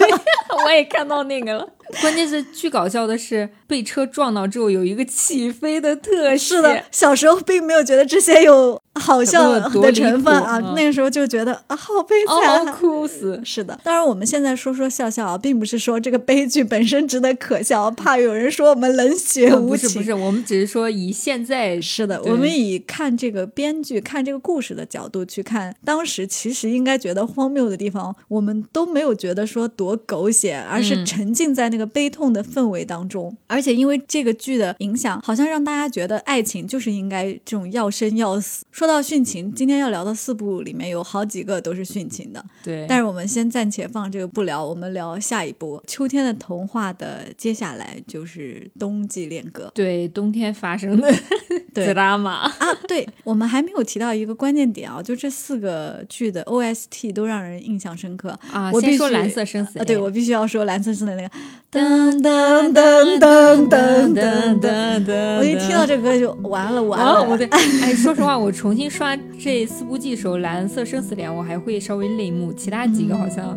[0.65, 1.67] 我也看到那个了。
[2.01, 6.37] 关键是巨搞笑的是，被车撞到之后有一个起飞的特写。
[6.37, 13.41] 是的，小时候并没有觉得这些有好笑的成分啊，那个时候就觉得啊，好悲惨，哭死。
[13.43, 19.89] 是的，当然我们现在说说笑笑啊，并不是说这个悲剧本身值得可笑，怕有人说我们冷血无情。
[19.89, 31.78] 不是不是，我们只是说以现在是的，我们以看这个编剧、看这个故事的角度去看，当时其实应该觉得荒谬的地方，我们都没有觉得说多狗血，而是沉浸在那个。
[31.79, 38.65] 个悲痛的氛围当中，而且因为这个剧的影响，好像让大家觉得爱情就是应该这种要生要死。
[38.71, 42.43] 说到殉情，今天要聊的四部里面有好几个都是殉情的。
[42.63, 49.67] 对，但是我们先暂且放这个不聊，我们聊下一部《秋天的童话》的接下来就是《冬季恋歌》。
[49.73, 51.09] 对，冬天发生的
[51.73, 52.51] drama 啊，
[52.87, 58.71] 对我们还没有提到一个关键点啊，就这四个剧的 OST 都让人印象深刻啊。
[58.73, 61.29] 我先说《蓝色生死恋》，对我必须要说《蓝色生死恋》。
[61.71, 65.37] 噔噔噔噔噔噔噔！
[65.37, 67.21] 我一听到这歌就完了完了。
[67.23, 73.55] 我对，哎，说实话，我重新刷这四部剧的时候，《蓝色生死恋》我还会稍微泪目，其他几个好像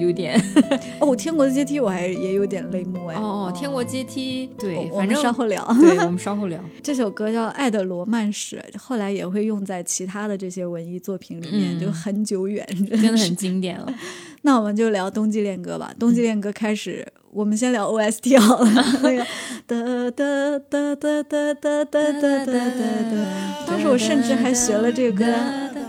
[0.00, 0.40] 有点。
[1.00, 3.16] 哦，天国的阶梯我还也有点泪目哎。
[3.16, 5.64] 哦哦，天国阶梯，对，反正稍后聊。
[5.80, 6.58] 对，我们稍后聊。
[6.82, 13.92] 这首歌叫《爱的罗曼史》，后来也会用在其他的这些文艺作品里面，就很久远，真的很经典了。
[14.42, 17.06] 那我们就聊《冬季恋歌》吧，《冬季恋歌》开始。
[17.32, 18.70] 我们先聊 OST 好了，
[19.02, 19.26] 那个
[19.66, 23.66] 哒哒哒哒哒哒哒哒哒哒。
[23.66, 25.26] 当时我甚至还学了这个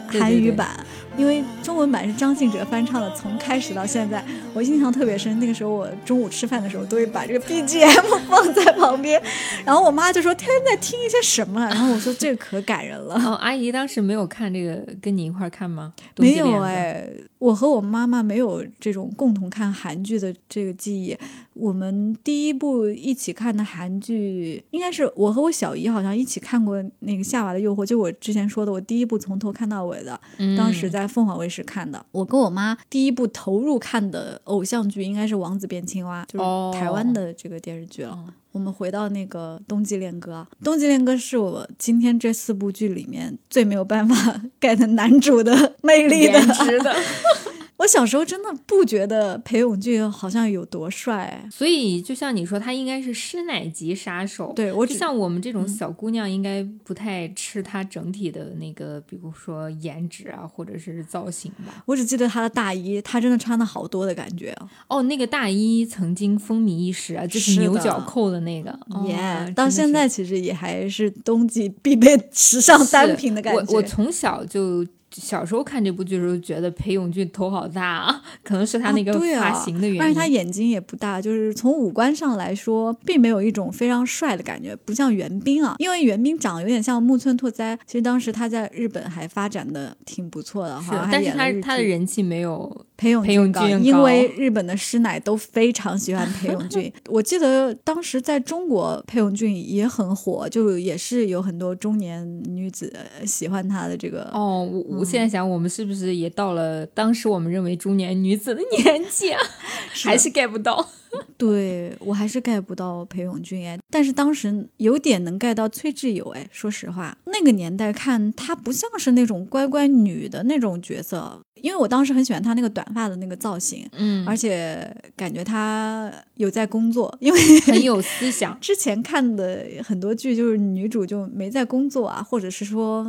[0.10, 0.84] 歌韩语版。
[1.18, 4.24] 因为中文版是张信哲翻唱的，从开始到现在，
[4.54, 5.40] 我印象特别深。
[5.40, 9.22] 那个时候我中午吃饭的时候都会把这个 BGM 放在旁边，
[9.66, 15.94] 然后我妈就说：“天天在听一些什么？”然后我说：“这个可感人了。”哦，阿姨当时没有看这个，跟你一块看吗？
[16.18, 17.08] 没有哎，
[17.40, 21.18] 我和我妈妈没有这种共同看韩剧的这个记忆。
[21.54, 30.20] 我们第一部一起看的韩剧，应该是我和我小姨好像一起看过那个《夏娃的诱惑》，就我之前说的，我第一部从头看到尾的，
[30.58, 31.05] 当时在。
[31.08, 38.18] 凤凰卫视看的，我跟我妈第一部投入看的偶像剧应该是《王子变青蛙》，就是台湾的这个电视剧了。
[38.52, 46.40] 我们回到那个《冬季恋歌》，《冬季恋歌》是我今天这四部剧里面最没有办法 get 男主的魅力的。
[47.78, 54.54] 我小时候真的不觉得裴勇俊好像有多帅，所以就像你说，他应该是师奶级杀手。
[54.56, 61.84] 对我就像我们这种小姑娘，应该不太吃他整体的那个，比如说颜值啊，或者是造型吧。
[61.86, 64.56] 我只记得他的大衣，他真的穿的好多的感觉
[64.88, 73.60] 哦，那个大衣曾经风靡一时啊，就是牛角扣的那个，耶，到现在其实也还是冬季必备时尚单品的感觉。
[73.74, 74.86] 我我从小就。
[75.22, 80.00] 小时候看这部剧的时候，觉得裴勇俊头好大啊，可能是他那个发型的原因。
[80.00, 85.76] 但是他眼睛也不大，就是从五官上来说，并没有一种非常帅的感觉，不像袁彬啊。
[85.80, 91.08] 因为袁彬长得有点像木村拓哉，其实当时他在日本还发展的挺不错的哈。
[91.10, 96.92] 但是他他的人气没有裴勇俊高，因为日本的师奶都非常喜欢裴勇俊。
[97.08, 102.94] 我记得当时在中国，裴勇俊也很火，就也是有很多中年女子
[103.26, 104.30] 喜欢他的这个。
[104.34, 105.05] 哦，我我。
[105.06, 109.40] 现在想，我们是不是也到了当时我们认为中年女子的年纪啊？
[110.04, 110.86] 还是 get 不到？
[111.38, 116.46] 对我还是 get 不到裴勇俊哎，但是当时有点能 get 到崔智友哎。
[116.52, 121.42] 说实话，那个年代看她不像是那种乖乖女的那种角色。
[121.62, 128.58] 因为我当时很喜欢她那个短发的那个造型，嗯，而且感觉她有在工作，因为很有思想。
[128.62, 133.06] 之前看的很多剧就是女主就没在工作啊，或者是说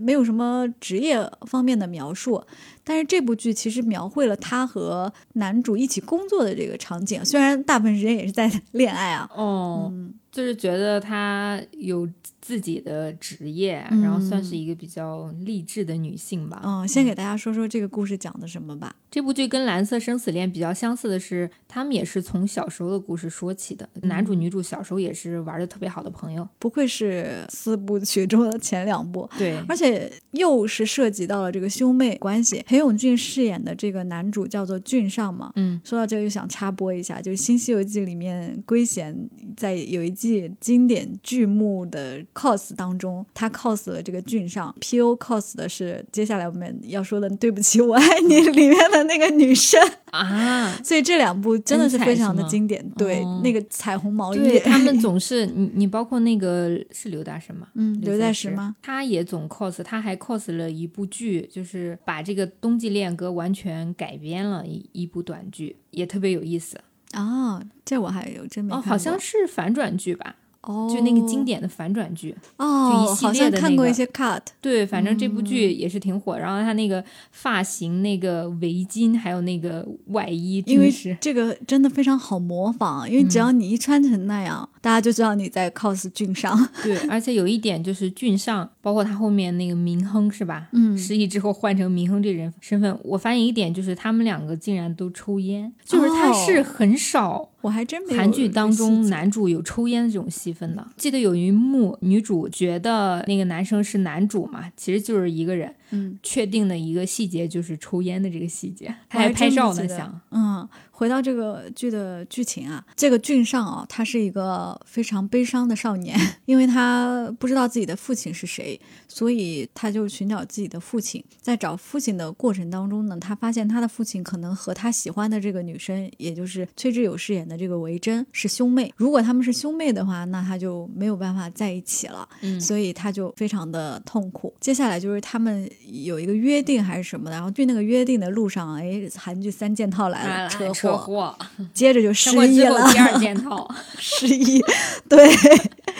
[0.00, 2.42] 没有什么职业方面的描述。
[2.84, 9.28] 但是这部剧其实描绘了她和男主一起工作的这个场景，虽然大部分时间也是在 恋爱啊。
[9.34, 9.92] 哦。
[10.30, 12.06] 就是觉得她有
[12.46, 16.62] 自己的职业，然后算是一个比较励志的女性吧。
[16.64, 18.94] 嗯，先给大家说说这个故事讲的什么吧。
[19.10, 23.88] 这部剧跟《蓝色生死恋》比较相似的是，他们也是从小时候的故事说起的。
[24.02, 29.28] 男主女主小时候也是玩的特别好的朋友，不愧是四部曲中的前两部。
[29.36, 32.62] 对，而且又是涉及到了这个兄妹关系。
[32.64, 35.50] 裴勇俊饰演的这个男主叫做俊尚嘛。
[35.56, 43.24] 嗯，说到这个就想插播一下，就是《新西游记》里面龟贤在有一季经典剧目的 cos 当中。
[43.32, 45.16] 他 cos 了这个俊上，P.O.
[45.16, 49.80] cos 的是接下来我们要说的《对不起我爱你》里面的那个女生
[50.12, 52.86] 啊，所以这两部真的是非常的经典。
[52.90, 57.68] 对，那个彩虹毛衣， 他们总是你你包括那个是刘大神吗？
[57.74, 58.76] 嗯，刘大石吗？
[58.82, 66.78] 他也总 cos，他还 cos 了一部剧，就是把这个冬季恋歌完全改编了一一部短剧，也特别有意思。
[67.14, 70.36] 哦，这我还有真没哦，好像是反转剧吧。
[70.66, 74.40] 哦，就那个经典的反转剧哦，就一系列的看过一些 cut。
[74.60, 76.36] 对，反正这部剧也是挺火。
[76.36, 83.08] 然后他那个发型、那个围巾，还有那个外衣，因为这个真的非常好模仿。
[83.08, 86.56] 因为只要你一穿成那样，大家就知道你在 cos 俊上。
[86.82, 90.68] 对，而且有一点就是俊上，包括他后面那个明亨是吧？
[90.72, 97.48] 嗯，失忆之后换成明亨这人身份，我发现一点就是他们两个竟然都抽烟，就是他是很少。
[97.66, 100.86] 我还真没韩剧当中男主有抽烟的这种戏份的。
[100.96, 105.74] 记得有一幕，女主觉得那个男生是男主嘛，其实就是一个人。
[105.90, 109.86] 嗯，确定的一个细节就是抽烟的这个细节，他还拍照呢。
[109.88, 121.22] 想，嗯，回到这个剧的剧情啊，这个俊尚啊，他是一个非常悲伤的少年， 因为他不知道自己的父亲是谁，所以他就寻找自己的父亲。
[121.40, 128.92] 在找父亲的过程当中呢，他发现他的父亲可能和他喜欢的这个女生，也就是崔智友饰演的这个维珍是兄妹。
[128.96, 132.28] 如果他们是兄妹的话，那他就没有办法在一起了。
[132.40, 134.52] 嗯，所以他就非常的痛苦。
[134.60, 135.70] 接下来就是他们。
[135.84, 141.36] 有一个约定还是什么的，然后去那个约定的路上，哎，韩剧三件套来了，车祸，
[141.72, 142.92] 接着就失忆了。
[142.92, 144.62] 第二件套 失忆，
[145.08, 145.28] 对。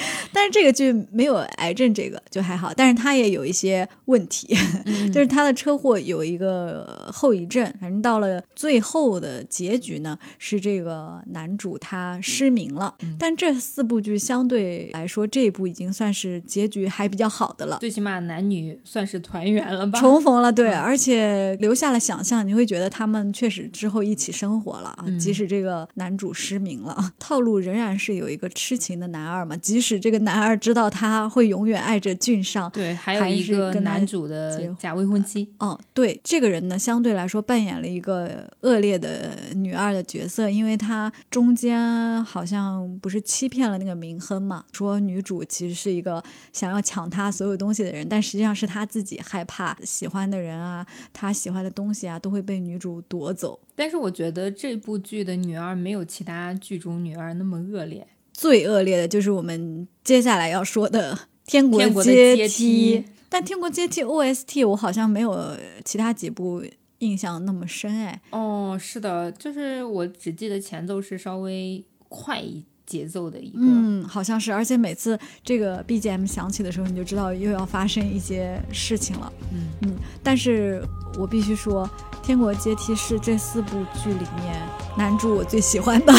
[0.33, 2.73] 但是这个剧没有癌症，这个就还好。
[2.75, 4.57] 但是他也有一些问题，
[5.13, 7.65] 就是他的车祸有一个后遗症。
[7.81, 12.95] 反正到了最后的结局呢，是这个男主他失明了。
[13.19, 17.79] 但这四部剧相对来说，这一部已经算是结局还比较好的了。
[17.81, 20.53] 最起码男女算是团圆了吧，重逢了。
[20.53, 25.05] 对，而且留下了想象，你会觉得他们确实之后一起生活了啊。
[25.19, 29.57] 即使这个男主失明了，套路仍然是有一个痴情的男二嘛。
[29.57, 35.49] 即使这个男二知道他会永远爱着俊尚，对，还有一个男主的假未婚妻。
[35.59, 46.23] 哦，对，这个人呢，相对来说扮演了一个恶劣的女二的角色，因为他中间好像不是欺骗了那个明亨嘛，说女主其实是一个
[46.53, 53.61] 想要抢他所有东西的人，但实际上是他自己害怕喜欢的人啊，他喜欢的东西啊，都会被女主夺走。
[53.75, 58.07] 但是我觉得这部剧的女二没有其他剧中女二那么恶劣。
[58.37, 61.15] 最恶劣的就是我们接下来要说的
[61.47, 62.99] 《天国阶梯》，
[63.31, 66.63] 但《天国阶梯》OST 我好像没有其他几部
[66.99, 68.21] 印象那么深哎。
[68.31, 79.33] 哦，是的，就是我只记得前奏是稍微快一节奏的一个，嗯，好像是，而且每次这个 BGM 响起的时候，你就知道又要发生一些事情了。
[79.51, 80.83] 嗯嗯，但是
[81.19, 81.89] 我必须说。
[82.29, 84.61] 《天国阶梯》是这四部剧里面
[84.97, 86.13] 男主我最喜欢的，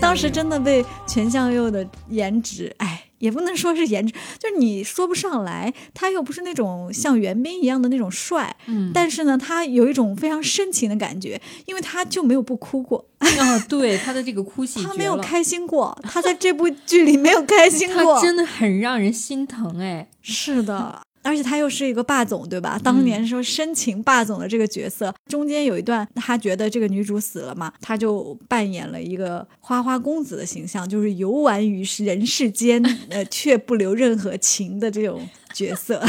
[0.00, 13.04] 当时真的被全相佑的颜值，哎，也不能说是颜值，就是你说不上来，他又不是那种像袁冰一样的那种帅，嗯，但是呢，他有一种非常深情的感觉，因为他就没有不哭过。
[13.18, 21.02] 啊，对他的这个哭戏， 他没有开心过，他在这部剧里没有开心过， 他真的很让人心疼，哎，是的。
[21.28, 22.80] 而且他又是一个霸总，对吧？
[22.82, 35.20] 当年说深情霸总的这个角色，中间有一段他觉得这个女主死了嘛，他就扮演了一个花花公子的形象，就是游玩于人世间， 呃，却不留任何情的这种。
[35.54, 36.00] 角色，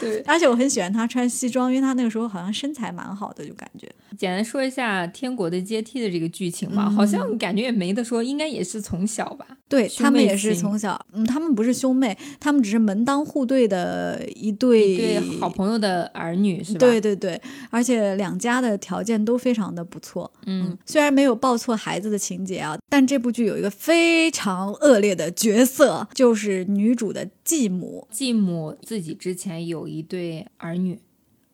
[0.00, 3.88] 对， 而且我很喜欢他穿西装，因为他那个时候好像身材蛮好的，就感觉。
[4.18, 9.46] 简单说一下《天国的阶梯》的这个剧情吧，好像感觉也没得说，应该也是从小吧。
[9.70, 16.80] 对他们也是从小，嗯，他们不是兄妹，他们只是门当户对的一对对好朋友的儿女，是吧？
[16.80, 20.28] 对对对，而且两家的条件都非常的不错。
[20.46, 28.08] 嗯，虽然没有抱错孩子的情节啊，但这部剧有一个非常恶劣的角色，就是女主的继母。
[28.10, 28.32] 继。
[28.40, 30.98] 母自己之前有一对儿女，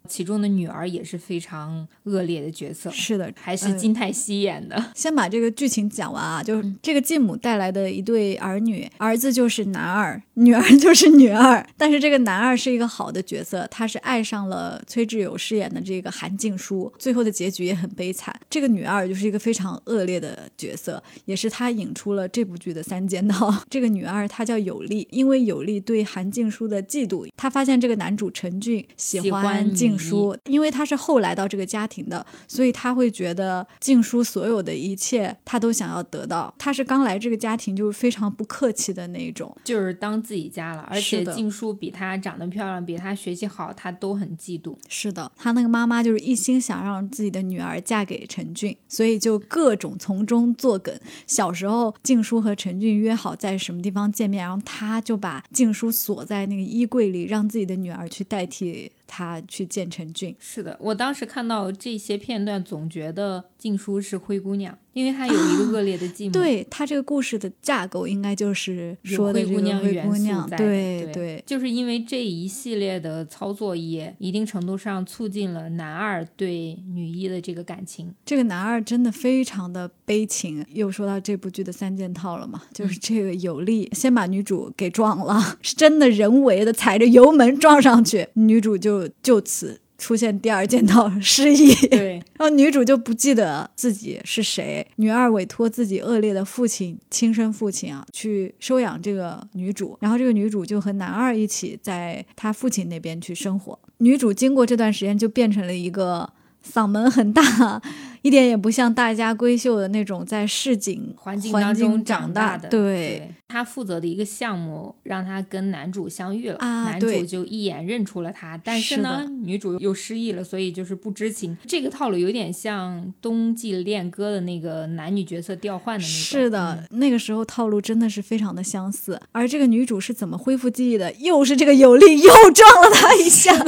[0.07, 4.83] 其中的女儿也是非常恶劣的角色，是的，还是金泰熙演的。
[4.95, 11.67] 先把这个剧情讲完啊，就是这个继母带来的一对儿女，儿子就是男二，女儿就是女二。
[11.77, 18.35] 但是这个男二是一个好的角色，他是爱上了崔智友饰演的这个韩静书，最后的结局也很悲惨。
[18.49, 23.53] 这个女二就是一个非常恶劣的角色，也是他引出了这部剧的三件套。
[23.69, 36.55] 这个女二她叫有利，因为有利对韩静书的嫉妒，她发现这个男主陈俊喜欢静书，因为他是后来到这个家庭的，所以他会觉得静书所有的一切他都想要得到。
[36.59, 40.83] 他是刚来这个家庭就是非常不客气的那种，就是当自己家了。
[40.91, 44.77] 而且静书比他长得漂亮，比他学习好，他都很嫉妒。
[44.89, 50.95] 是的，他那个妈妈就是一心想让自己的女儿嫁给陈俊，所以就各种从中作梗。
[51.27, 58.91] 小时候静书和陈俊约好在什么地方见面，然后他就把静书锁在那个衣柜里，让自己的女儿去代替。
[59.07, 66.31] 他去见陈俊，是的，我当时看到这些片段，总觉得静书是灰姑娘，因为她有一个恶劣的继母。
[66.31, 70.57] 对她这个故事的架构，应该就是说灰姑娘元素在。
[70.57, 78.15] 对对，就是因为这一系列的操作，也一定程度上促进了男二对女一的这个感情。
[78.25, 80.65] 这个男二真的非常的悲情。
[80.73, 88.77] 又说到这部剧的三件套了嘛，就是这个有力先把女主给撞了，是真的人为的踩着油门撞上去，女主。
[88.77, 94.87] 就就此出现第二件套失忆，对， 然后女主就不记得自己是谁。
[94.97, 103.79] 女二委托自己恶劣的父亲，亲生父亲啊，去收养这个女主，然后这个女主就和男二一起在他父亲那边去生活。
[103.99, 106.31] 女主经过这段时间就变成了一个。
[106.67, 107.81] 嗓门很大，
[108.27, 112.69] 一点也不像大家闺秀的那种在市井环境当中长大的。
[112.69, 121.57] 对，他负责的一个项目让他跟男主相遇了，男主就一眼认出了她，但是呢，女主又失忆了，所以就是不知情。
[121.69, 126.09] 这个套路有点像冬季恋歌的那个男女角色调换的那种。
[126.09, 129.21] 是的，那个时候套路真的是非常的相似。
[129.31, 131.13] 而这个女主是怎么恢复记忆的？
[131.13, 133.55] 又是这个有力又撞了他一下。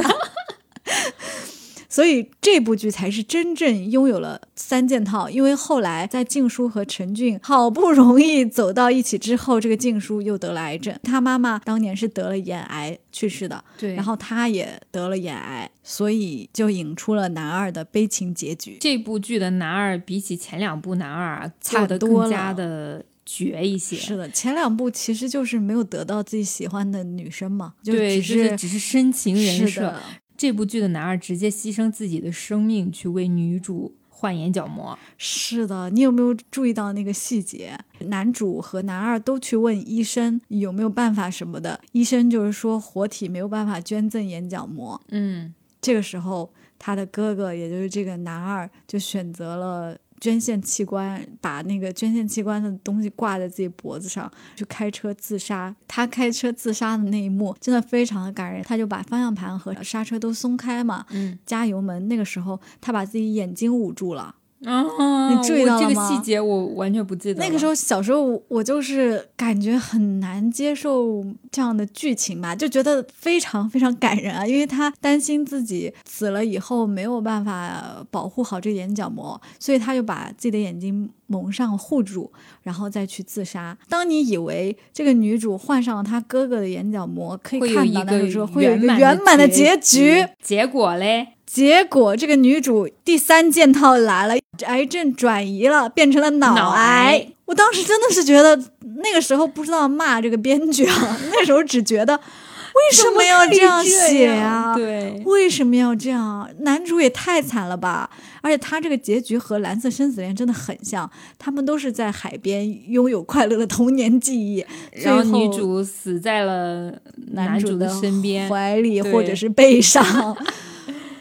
[1.99, 18.77] 所以这部剧才是真正拥有了三件套，因为后来在静书和陈俊好不容易走到一起之后，这个静书又得了癌症，他妈妈当年是得了眼癌去世的，对，然后他也得了眼癌，所以就引出了男二的悲情结局。
[18.79, 23.97] 这部剧的男二比起前两部男二差的更加的绝一些。
[23.97, 29.93] 是的，前两部其实就是没有得到自己喜欢的女生嘛，就只是只是深情人设。
[30.39, 34.97] 这部剧的男二直接牺牲自己的生命去为女主换眼角膜。
[35.17, 37.77] 是的，你有没有注意到那个细节？
[38.05, 45.01] 男主和男二都去问医生有没有办法什么的，医生就是说活体没有办法捐赠眼角膜。
[45.09, 49.97] 嗯，这个时候他的哥哥，也就是这个男二，就选择了。
[50.19, 55.75] 捐献器官，把那个捐献器官的东西挂在自己脖子上，就开车自杀。
[55.87, 62.07] 他开车自杀的那一幕真的非常的感人，他就把方向盘和刹车都松开嘛，嗯，加油门。
[62.07, 64.35] 那个时候他把自己眼睛捂住了。
[64.65, 65.29] 啊！
[65.29, 67.41] 你注意到这个细节，我完全不记得。
[67.41, 82.29] 那个时候小时候，我就是感觉很难接受这样的剧情吧，就觉得非常非常感人啊，因为他担心自己死了以后没有办法保护好这眼角膜，所以他就把自己的眼睛蒙上护住，
[82.63, 83.77] 然后再去自杀。
[83.87, 91.35] 当你以为这个女主换上了她哥哥的眼角膜，可以看到那个时候会有一个圆满的结局，结果嘞？
[91.45, 94.35] 结果这个女主第三件套来了，
[94.65, 97.27] 癌症转移了，变成了脑癌。
[97.45, 98.55] 我当时真的是觉得，
[99.03, 104.75] 那个时候不知道骂这个编剧啊，那时候只觉得 为什么要这样写啊？
[104.75, 106.47] 对，为什么要这样？
[106.59, 108.09] 男主也太惨了吧！
[108.41, 116.93] 而且他这个结局和《蓝色生死恋》真的很像，他们都是在海边拥有快乐的童年记忆， 然后女主死在了
[117.33, 120.05] 男主的身边怀里，或者是背上。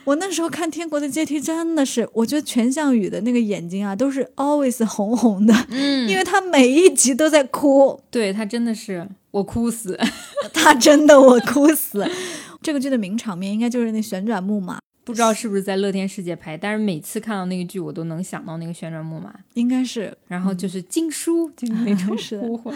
[0.08, 10.00] 我那时候看《天国的阶梯》，真的是，我觉得全项羽的那个眼睛啊，都是 always 红红的，嗯， 因为他每一集都在哭， 对他真的是我哭死，
[10.54, 12.10] 他真的我哭死。
[12.62, 22.74] 这个剧的名场面应该就是那旋转木马，不知道是不是在乐天世界拍，但是每次看到那个剧，我都能想到那个旋转木马，应该是，然后就是经书，就是那种呼唤。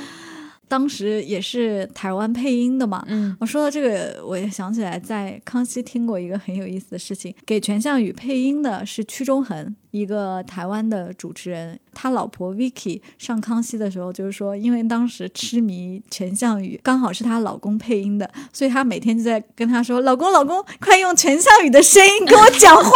[0.73, 3.05] 当时也是台湾配音的嘛。
[3.07, 11.79] 嗯，我说到这个，我也想起来在康熙听过一个很有意思的事情，给全相宇配音的是屈中恒，一个台湾的主持人。
[11.95, 22.91] 他老婆 Vicky 上康熙的时候，就是说，因为当时痴迷全相宇，刚好是她老公配音的，所以她每天就在跟他说：“老公，老公，快用全相宇的声音跟我讲话。”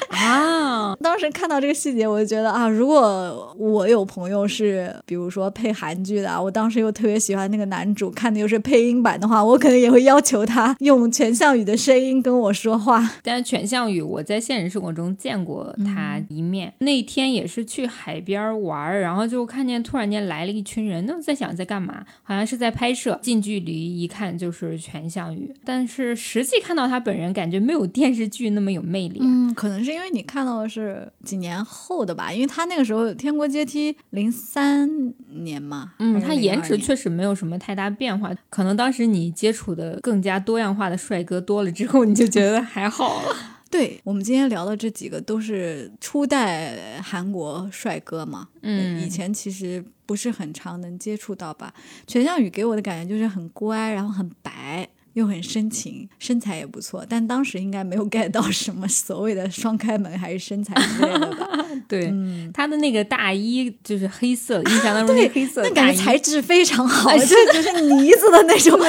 [0.10, 13.10] 啊，当时看到这个细节，我就觉得啊，如果我有朋友是，比如说配韩剧的，我当时又特别喜欢那个男主，看的又是配音版的话，我可能也会要求他用全项宇的声音跟我说话。
[13.24, 22.04] 但是全项宇，我在现实生活中见过他一面，那天也是去海边玩，然后就看见突然间来了一群人，那在想在干嘛？
[22.24, 29.20] 好像是在拍摄，近距离一看就是全项宇，但是实际看到他本人，感觉没有电视剧那么有魅力。
[29.22, 43.36] 嗯，可能是因为你看到的是几年后的吧，因为他那个时候《天国阶梯》零三年嘛，嗯，他颜值确实没有什么太大变化，可能当时你接触的更加多样化的帅哥多了之后，你就觉得还好了。
[43.72, 51.72] 对我们今天聊的这几个都是初代韩国帅哥嘛，嗯以前其实不是很常能接触到吧。
[52.08, 54.90] 全相宇给我的感觉就是很乖，然后很白。
[55.14, 61.48] 又很深情，身材也不错，但当时应该没有 get 到什么所谓的双开门还是身材之类的吧？
[61.88, 68.80] 对，嗯，他的那个大衣就是黑色，印象当中那个黑色那感觉材质非常好，哎 就是就是呢子的那种。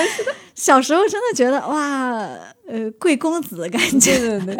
[0.54, 2.28] 小时候真的觉得哇，
[2.66, 4.18] 呃，贵公子的感觉。
[4.18, 4.58] 对对对。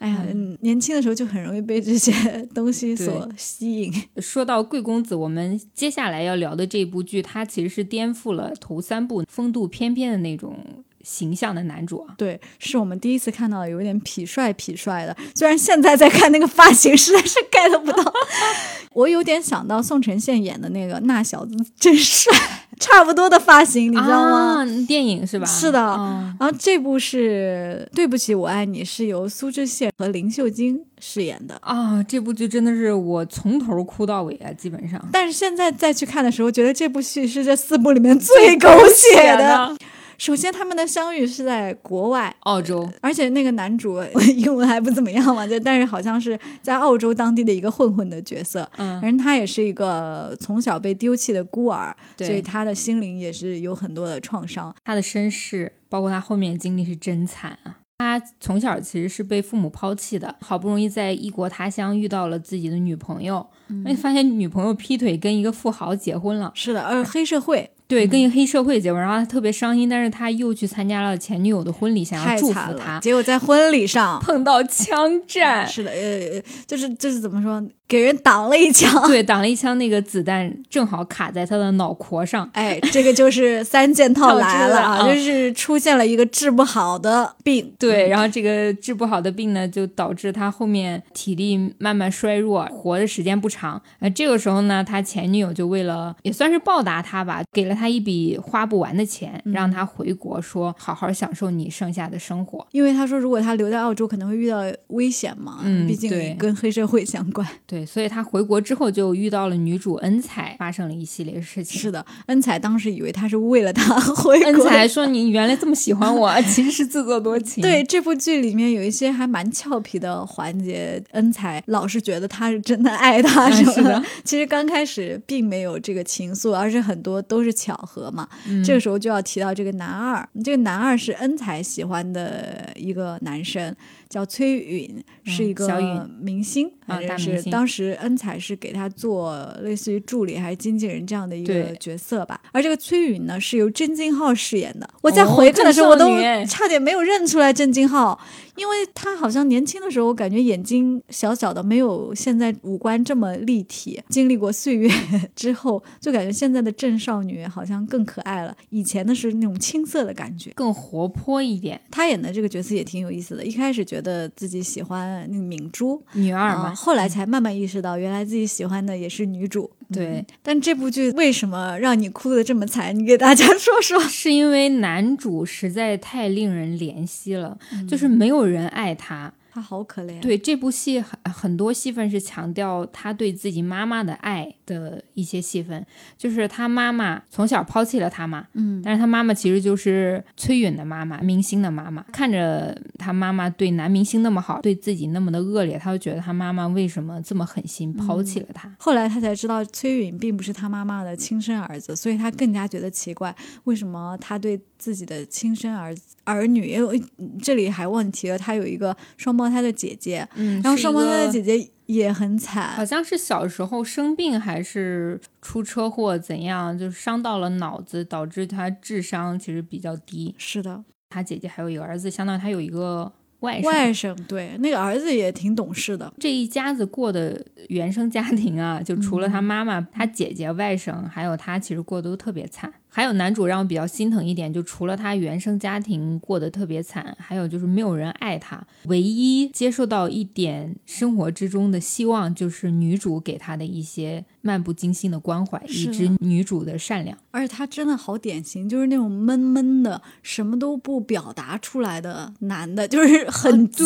[0.00, 2.12] 哎呀，嗯年轻的时候就很容易被这些
[2.54, 3.92] 东西所吸引。
[4.16, 10.56] 说到贵公子，我们接下来要聊的这部剧，它其实是颠覆了头三部风度翩翩的那种
[11.02, 12.14] 形象的男主啊。
[12.16, 18.12] 对，是我们第一次看到有点痞帅痞帅的，虽然现在在看那个发型实在是 get 不到。
[18.94, 22.32] 我有点想到宋承宪演的那个那小子真帅，
[22.80, 24.64] 差不多的发型，你知道吗？
[24.64, 25.46] 啊、电影是吧？
[25.46, 31.56] 是的哦然后这部是《对不起，我爱你》，是由苏志燮和林秀晶饰演的。
[31.60, 39.76] 啊，这部剧真的是我从头哭到尾啊，基本上但是现在再去看的时候，觉得这部戏是这四部里面最狗血的。
[40.20, 43.98] 首先，他们的相遇是在国外，澳洲，而且那个男主
[44.36, 48.70] 英文还不怎么样嘛，就但是好像是在澳洲当地的一个混混的角色。
[48.76, 54.74] 嗯，反正他也是一个从小被丢弃的孤儿，对所以他的心灵也是有很多的创伤。
[54.84, 57.78] 他的身世，包括他后面的经历是真惨啊。
[57.96, 78.88] 他从小其实是被父母抛弃的，好不容易在异国他乡遇到了自己的女朋友，嗯、发现女朋友劈腿跟一个富豪结婚了，是的，而黑社会对，跟一个黑社会结婚，然后他特别伤心，但是他又去参加了前女友的婚礼，想要太祝，福她，结果在婚礼上碰到枪战，是的，呃，就是就是怎么说，给人挡了一枪。
[79.08, 82.48] 对，挡了一枪，那个子弹正好卡在他的脑壳上。
[82.52, 87.74] 哎，这个就是三件套来了 啊，就是出现了一个治不好的病。
[87.76, 93.82] 对，然后这个治不好的病呢，就导致他后面体力慢慢衰弱，活的时间不长。
[93.98, 102.66] 呃，这个时候呢，他前女友就为了也算是报答他吧，给了他一笔花不完的钱，嗯让他回国，说好好享受你剩下的生活。
[102.72, 107.46] 因为他说，如果他留在澳洲，可能会遇到危险嘛，嗯毕竟跟黑社会相关。
[107.66, 111.80] 对，所以他回国之后就遇到了女主恩彩，发生了一系列事情。
[111.80, 114.68] 是的，恩彩当时以为他是为了他回恩国。
[114.68, 117.62] 彩说你原来这么喜欢我， 其实是自作多情。
[117.62, 128.28] 对这部剧里面有一些还蛮俏皮的环节，恩彩老是觉得他是真的爱他嗯什么是的其实刚开始并没有这个情愫，而是很多都是巧合嘛。
[128.48, 133.74] 嗯这个时候就要提到这个男二，这个男二是恩才喜欢的一个男生，
[134.10, 142.40] 叫崔允，是一个明星，啊反正是大明星当时恩彩是给他做类似于助理还是经纪人这样的一个角色吧。
[142.52, 146.08] 而这个崔允呢是由郑金浩饰演的，我在哦回看的时候我都
[146.46, 148.18] 差点没有认出来郑金浩，
[148.56, 154.02] 因为他好像年轻的时候，我感觉眼睛小小的，没有现在五官这么立体。
[154.08, 154.90] 经历过岁月
[155.36, 158.56] 之后，就感觉现在的郑少女好像更可爱了。
[158.70, 160.50] 以前的是那种青涩的感觉。
[160.56, 161.80] 更活泼一点。
[161.90, 163.44] 他演的这个角色也挺有意思的。
[163.44, 163.99] 一开始觉得
[164.36, 169.70] 自己喜欢那个敏珠，女二嘛，啊后来才慢慢意识到，原来自己喜欢的也是女主。
[169.92, 172.96] 对嗯但这部剧为什么让你哭的这么惨？
[172.96, 173.98] 你给大家说说。
[174.08, 179.32] 是因为男主实在太令人怜惜了，就是没有人爱他。
[179.52, 180.20] 他好可怜。
[180.20, 185.84] 对这部戏很很多戏份是强调他对自己妈妈的爱的一些戏份，
[186.16, 192.00] 就是他妈妈从小抛弃了他嘛，嗯，但是他妈妈其实就是崔允的妈妈，明星的妈妈。
[192.12, 198.72] 看着他妈妈对男明星那么好，对自己那么的恶劣，他就觉得他妈妈为什么这么狠心抛弃了他？
[198.78, 203.34] 后来他才知道崔允并不是他妈妈的亲生儿子，所以他更加觉得奇怪，
[203.64, 205.92] 为什么他对自己的亲生儿
[206.22, 207.02] 儿女，因为
[207.42, 211.40] 这里还问题了，他有一个双胞胎的姐姐，嗯，然后双胞胎的姐。
[211.40, 220.34] 姐姐也很惨，好像是小时候生病还是出车祸怎样，就伤到了脑子，导致他智商其实比较低。
[220.36, 223.66] 是的，他姐姐还有一个儿子，相当于他有一个外甥。
[223.66, 226.10] 外甥对那个儿子也挺懂事的。
[226.18, 232.72] 这一家子过的原生家庭啊，就除了他妈妈、他姐姐、外甥，还有他，其实过得都特别惨。
[232.90, 247.16] 还有男主让我比较心疼一点，就除了他原生家庭过得特别惨，还有就是没有人爱他，唯一接受到一点生活之中的希望，就是女主给他的一些漫不经心的关怀，以及女主的善良。
[247.30, 253.84] 而且他真的好典型，就是那种闷闷的、什么都不表达出来的男的，就是很急。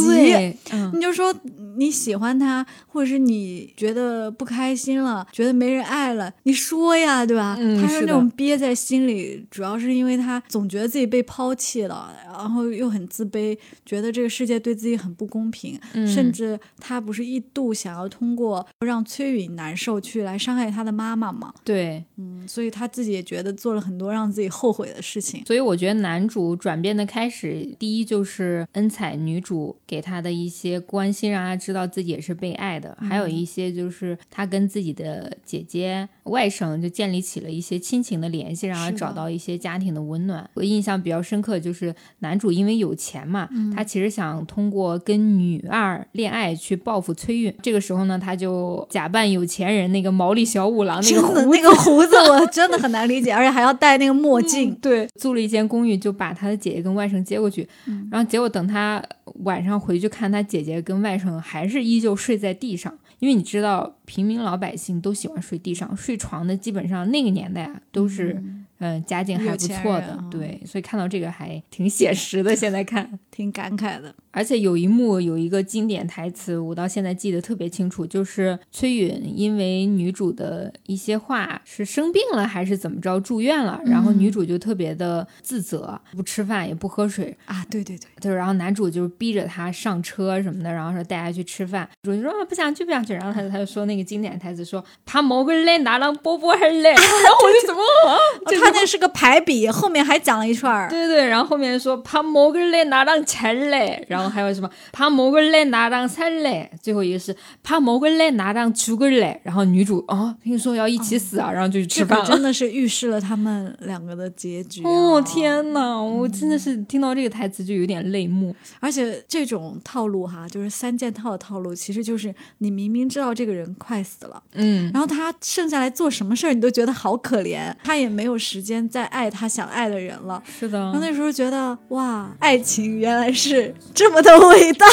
[0.94, 1.34] 你就说
[1.76, 7.56] 你喜欢他，或者是你觉得不开心了，觉得没人爱了，你说呀，对吧？
[7.58, 21.52] 嗯他是那种憋在心里，主要是因为他总觉得自己被抛弃了，然后又很自卑，觉得这个世界对自己很不公平，嗯甚至他不是一度想要通过让崔允难受去来伤害他的妈妈吗？
[21.64, 25.42] 对，嗯，所以他自己也觉得做了很多让自己后悔的事情。
[25.44, 40.48] 所以我觉得男主转变的开始，第一就是恩彩女主给他的一些关心，让他知道自己也是被爱的；还有一些就是他跟自己的姐姐、外甥就建立起了一些亲情的联系，让他找到一些家庭的温暖。
[40.54, 47.54] 我印象比较深刻就是男主因为有钱嘛，他其实想通过跟女二恋爱去报复崔允。
[47.62, 54.74] 这个时候呢，他就假扮有钱人那个毛利小五郎那个那个胡子我真的很难理解，而且还要戴那个墨镜。
[54.76, 59.02] 对，租了一间公寓，就把他的姐姐跟外甥接过去，嗯然后结果等他
[59.44, 72.54] 晚上回去看，他姐姐跟外甥还是依旧睡在地上，因为你知道平民老百姓都喜欢睡地上，睡床的基本上那个年代啊都是嗯、呃家境还不错的，对，所以看到这个还挺写实的。
[72.54, 73.18] 现在看。
[73.30, 74.14] 挺感慨的。
[74.34, 98.18] 而且有一幕有一个经典台词，我到现在记得特别清楚，就是崔允因为女主的一些话是生病了还是怎么着住院了，然后女主就特别的自责，不吃饭也不喝水，啊，对对对，就是然后男主就逼着她上车什么的，然后说带她去吃饭，主就说啊不想去不想去，然后他他就说那个经典台词说怕某个人哪让波波还累，然后我就怎么啊？
[98.46, 100.88] 哦他那是个排比，后面还讲了一串儿。
[100.88, 104.70] 对对，然后后面说怕某个人哪让钱嘞，然后还有什么？
[104.92, 114.88] 怕某个人哪让钱嘞，最后一个是怕某个人哪让出个嘞，然后女主啊听说要一起死啊，然后就去吃饭真的是预示了他们两个的结局、啊。
[114.88, 118.54] 哦天呐，我真的是听到这个台词就有点泪目。
[118.80, 130.42] 而且这种套路哈，就是三件套的套路，其实就是你明明知道这个人快死了，嗯，然后他剩下来做什么事儿，你都觉得好可怜，他也没有时间再爱他想爱的人了。
[130.46, 130.78] 是的。
[130.78, 134.86] 然后，那时候觉得哇，爱情原来是这么的伟大。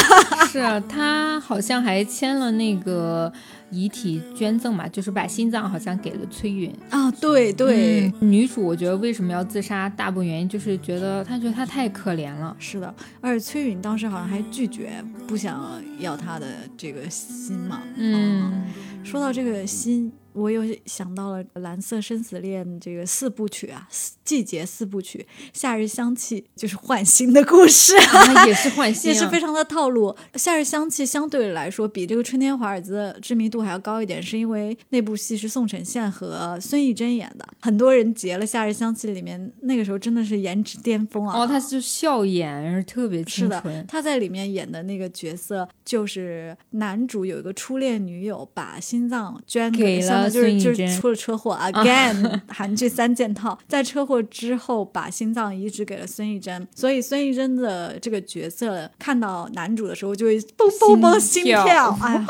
[0.48, 3.32] 是啊，他好像还签了那个
[3.70, 6.74] 遗体捐赠嘛，就是把心脏好像给了崔允。
[6.90, 7.10] 啊！
[7.12, 12.56] 对对，嗯女主我觉得为什么要自杀，大部分原因就是觉得她觉得她太可怜了。
[12.60, 16.48] 是的，而且崔允当时好像还拒绝，不想要她的
[16.78, 17.82] 这个心嘛。
[17.96, 18.64] 嗯，
[19.04, 27.98] 说到这个心，我又想到了《蓝色生死恋》这个四部曲啊，四季节四部曲，《夏日香气》就是换新的故事。
[28.16, 41.38] 啊也是换新、啊，也是非常的套路，《夏日香气》相对来说比这个《春天华尔兹》的知名度还要高一点，是因为那部戏是宋承宪和孙艺珍演的，很多人截了《夏日香气》里面那个时候真的是颜值巅峰啊！
[41.38, 43.62] 哦，他就笑眼，特别是的。
[43.86, 62.28] 他在里面演的那个角色就是男主有一个初恋女友，把心脏捐给了就是就是出了车祸，again 韩剧三件套，在车祸之后把心脏移植给了孙艺珍，所以孙艺珍的这个角色看到男主的时候就会嘣嘣嘣心心跳跳， 哎呀。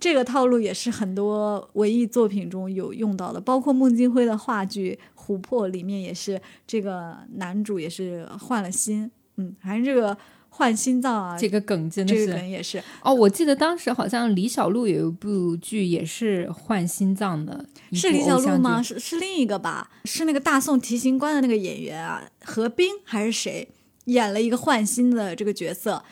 [0.00, 10.18] 这个套路也是很多文艺作品中有用到的，包括孟京辉的话剧《琥珀》里面也是，这个男主也是换了心，嗯，还是这个
[10.54, 18.82] 换心脏啊，这个梗真的这是个梗也是，哦，我记得当时好像李小璐有一部剧也是换心脏的，是李小璐吗？？
[18.82, 19.90] 是是另一个吧？
[20.04, 23.66] 是那个大宋提刑官的那个演员啊，何冰还是谁
[24.04, 26.04] 演了一个换心的这个角色？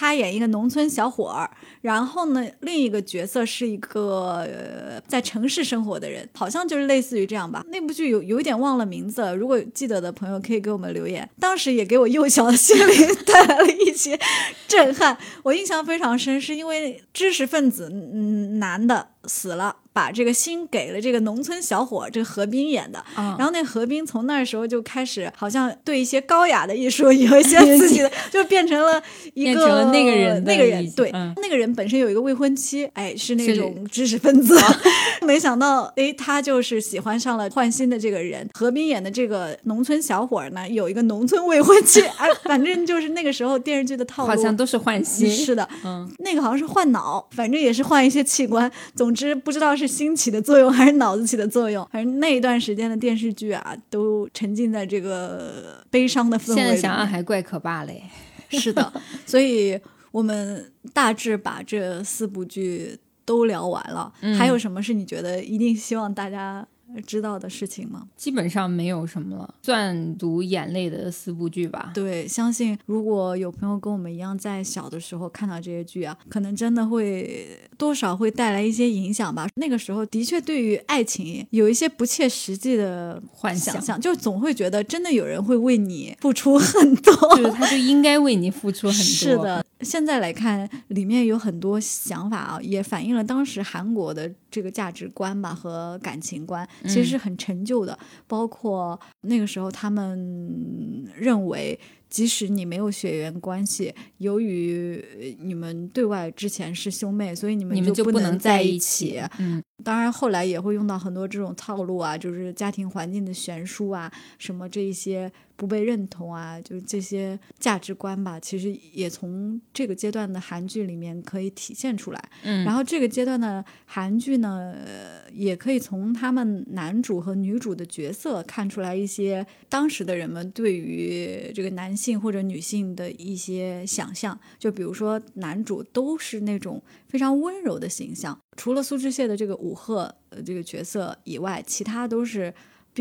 [0.00, 1.50] 他演一个农村小伙儿，
[1.82, 7.62] 然后呢，另一个角色是一个、呃、在城市生活的人，好像就是类似于这样吧。
[7.68, 11.28] 那部剧有有一点忘了名字了，如果记得的朋友可以给我们留言。
[11.38, 14.18] 当时也给我幼小的心灵带来了一些
[14.66, 19.76] 震撼，我印象非常深，是因为知识分子嗯男的死了。
[20.00, 23.04] 把这个心给了这个农村小伙，这个何冰演的。
[23.18, 29.02] 嗯然后那何冰从那时候就开始，好像对一些高雅的艺术有一些自己的， 就变成了
[29.34, 34.58] 一个那个人那个人对、嗯那个人本身有一个未婚妻，哎，是那种知识分子。
[35.20, 38.48] 没想到，哎，他就是喜欢上了换心的这个人。
[38.54, 45.30] 何冰演的这个农村小伙呢，有一个农村未婚妻，哎，反正就是那个时候电视剧的套路，好像都是换心。
[45.30, 48.70] 是的，嗯，那个好像是换脑，反正也是换一些器官。
[48.94, 56.60] 总之不知道是心起的作用还是脑子起的作用，反正那一段时间的电视剧啊，都沉浸在这个悲伤的氛围里。
[56.60, 58.02] 现在想想还怪可怕嘞。
[58.48, 58.92] 是的，
[59.26, 59.78] 所以
[60.10, 64.12] 我们大致把这四部剧都聊完了。
[64.22, 66.66] 嗯还有什么是你觉得一定希望大家
[67.06, 68.06] 知道的事情吗？
[68.16, 71.90] 基本上没有什么了，算读眼泪的四部剧吧。
[71.94, 79.48] 对，相信如果有朋友跟我们一样在小的时候看到这些剧啊，可能真的会多少会带来一些影响吧。
[79.56, 87.14] 那个时候的确对于爱情有一些不切实际的幻想想象，就总会觉得真的有人会为你付出很多。
[87.36, 89.02] 就是他就应该为你付出很多。
[89.04, 97.98] 是，的，现在来看，里面有很多想法啊，也反映了当时韩国的这个价值观吧和感情观，其实是很陈旧的。
[98.26, 101.78] 包括那个时候，他们认为，
[102.08, 109.20] 即使你没有血缘关系，由于呃你们对外之前是兄妹，所以你们你们就不能在一起。
[109.38, 122.30] 嗯，当然，后来也会用到很多这种套路啊，就是家庭环境的悬殊啊，什么这一些不被认同啊，就是这些价值观吧，其实也从这个阶段的韩剧里面可以体现出来。
[122.44, 134.38] 嗯然后这个阶段的韩剧呢，呃也可以从他们男主和女主的角色看出来一些当时的人们对于这个男性或者女性的一些想象。
[134.58, 142.54] 就比如说男主都是那种非常温柔的形象，除了苏志燮的这个武赫呃这个角色以外，其他都是。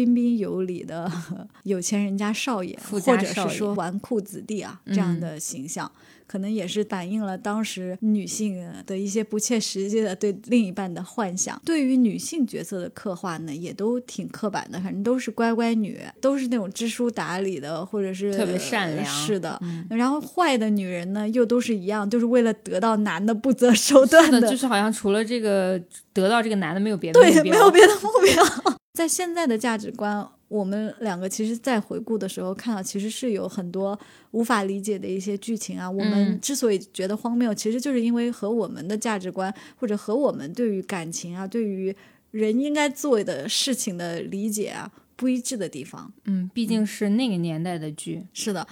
[0.06, 1.12] 彬彬有礼的
[1.64, 5.91] 有钱人家少爷，或者是说纨绔子弟啊这样嗯的形象，
[6.26, 11.62] 可能也是反映了当时女性的一些不切实际的对另一半的幻想。
[11.66, 25.82] 对于女性角色的刻画呢，也都挺刻板的，反正都是乖乖女，都是那种知书达理的，或者是特别善良是的，嗯然后坏的女人呢，又都是一样，就是为了得到男的不择手段是的，就是好像除了这个
[26.14, 28.79] 得到这个男的，没有别的，目标没有别的目标。
[29.00, 33.97] 在现在的价值观，我们两个其实，在回顾的时候看到，其实是有很多
[34.32, 35.89] 无法理解的一些剧情啊。
[35.89, 41.95] 我们嗯之所以觉得荒谬，其实就是因为和我们的价值观，或者和我们对于感情啊，对于
[42.32, 46.12] 人应该做的事情的理解啊不一致的地方。
[46.26, 48.22] 嗯，毕竟是那个年代的剧。
[48.34, 48.68] 是的，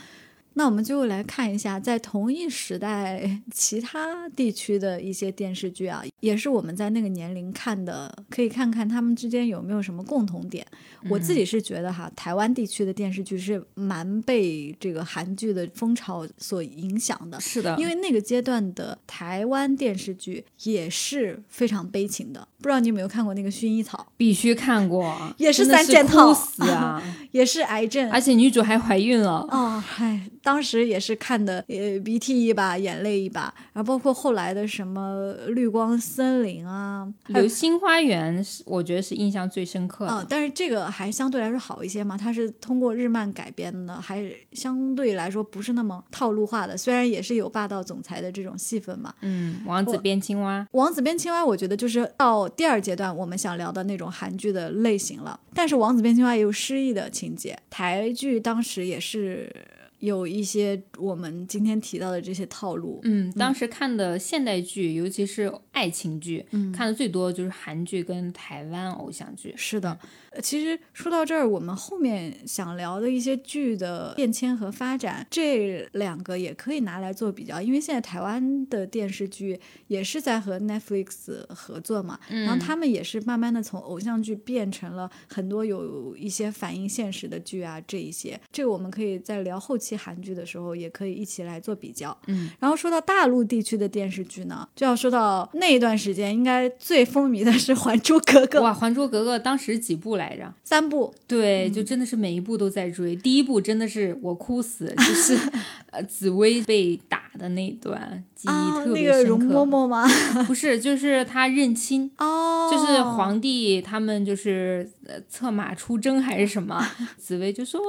[0.58, 10.66] 那我们就来看一下，在同一时代其他地区的一些电视剧啊，也是我们在那个年龄看的，可以看看他们之间有没有什么共同点。
[11.12, 17.40] 我自己是觉得哈，台湾地区的电视剧是蛮被这个韩剧的风潮所影响的。
[17.40, 27.00] 是的，因为那个阶段的台湾电视剧也是非常悲情的，不知道你有没有看过那个《薰衣草必须看过， 也是三件套哭死啊！》，
[27.32, 29.48] 也是癌症，而且女主还怀孕了。
[29.52, 40.14] 哦，嗨，当时也是看的，呃，鼻涕一把，眼泪一把，然后包括后来的什么绿光森林啊，还有流星花园是我觉得是印象最深刻的。
[40.14, 44.24] 嗯、但是这个还相对来说好一些嘛，它是通过日漫改编的，还
[44.54, 49.14] 相对来说不是那么套路化的，虽然也是有霸道总裁的这种戏份嘛。
[49.24, 50.66] 嗯，王子变青蛙。
[50.72, 55.38] 王子变青蛙，我觉得就是到第二阶段我们想聊的那种韩剧的类型了。
[55.54, 59.54] 但是王子变青蛙也有失意的情节，台剧当时也是
[60.00, 63.00] 有一些我们今天提到的这些套路。
[63.04, 69.54] 嗯，当时看的现代剧，尤其是爱情剧，嗯看的最多就是韩剧跟台湾偶像剧。
[69.56, 69.98] 是的，呃
[70.42, 92.18] 其实说到这儿，我们后面想聊的一些剧的变迁和发展，这两个也可以拿来做比较，因为现在台湾的电视剧也是在和 Netflix 合作嘛，然后他们也是慢慢的从偶像剧变成了很多有一些反映现实的剧啊，这一些，这个我们可以在聊后期韩剧的时候，也可以一起来做比较。
[92.28, 100.54] 嗯，然后说到大陆地区的电视剧呢，就要说到那一段时间应该最风靡的是《还珠格格》哇，《还珠格格》当时几部来着？
[100.64, 101.14] 三部。
[101.28, 103.16] 对，就真的是每一部都在追。
[103.16, 105.38] 第一部真的是我哭死，就是
[105.92, 109.24] 呃紫薇被打的那一段记忆特别深刻。
[109.24, 110.08] 那个容嬷嬷吗？
[110.46, 114.90] 不是，就是他认亲哦，就是皇帝他们就是
[115.28, 117.82] 策马出征还是什么，紫薇就说，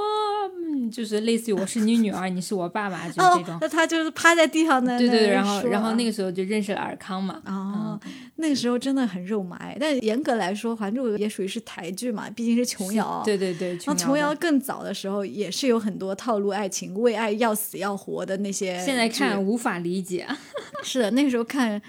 [0.57, 3.59] 嗯，就是类似于我是你女儿，你是我爸爸，就这种。
[3.61, 4.99] 那他就是趴在地上的。
[4.99, 7.42] 对对，然后然后那个时候就认识了尔康嘛。
[7.44, 8.01] 哦，
[8.36, 13.22] 那个时候真的很肉麻，但严格来说，《还珠》也属于是台剧嘛，毕竟是琼瑶。
[13.24, 18.82] 对对对，琼瑶更早的时候也是有很多套路爱情，为爱要死要活的那些。
[18.84, 20.26] 现在看无法理解。
[20.82, 21.80] 是的，那个时候看《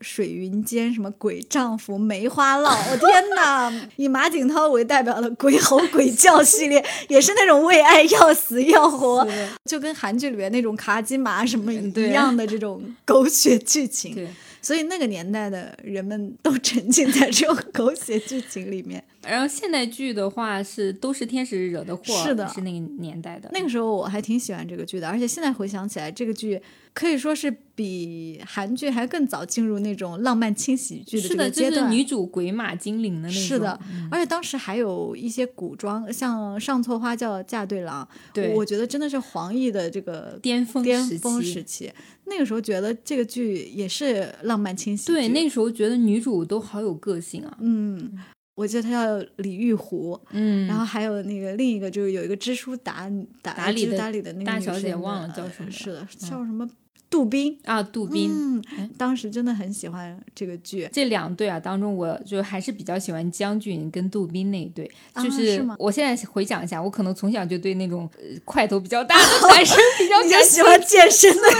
[0.00, 3.72] 水云间》什么《鬼丈夫》《梅花烙》，我天哪！
[3.96, 9.26] 以马景涛为代表的鬼吼鬼叫系列，也是那种为爱要死要活，
[9.64, 14.14] 就跟韩剧里面那种卡金马什么一样的这种狗血剧情。
[14.14, 14.28] 对。
[14.60, 19.04] 所以那个年代的人们都沉浸在这种狗血剧情里面。
[19.28, 23.48] 然后现代剧的话是都是天使惹的祸，是的，是那个年代的。
[23.52, 26.60] 那个时候我还挺喜欢这个剧的，而且现在回想起来，这个剧
[26.92, 31.90] 可以说是比韩剧还更早进入那种浪漫轻喜剧的这个阶段。
[31.90, 33.42] 女主鬼马精灵的那种。
[33.42, 33.78] 是的，
[34.10, 41.92] 而且当时还有一些古装，像上错花轿嫁对郎，对，我觉得真的是黄奕的这个巅峰巅峰时期。
[42.26, 45.12] 那个时候觉得这个剧也是浪漫轻喜剧。
[45.12, 47.58] 对，那时候觉得女主都好有个性啊。
[47.60, 48.18] 嗯。
[48.54, 53.10] 我记得他叫李玉湖，嗯，然后还有那个另一个就是有一个知书达
[53.42, 56.68] 达理的达理的那个大小姐，忘了叫什么，是的，叫什么
[57.10, 60.88] 杜宾啊，杜宾，嗯，当时真的很喜欢这个剧。
[60.92, 68.08] 这两对啊当中，我就还是比较喜欢将军跟杜宾那一对，就是我现在回想一下，我可能从小就对那种
[68.44, 71.42] 块头比较大的 男生比较 喜欢健身的。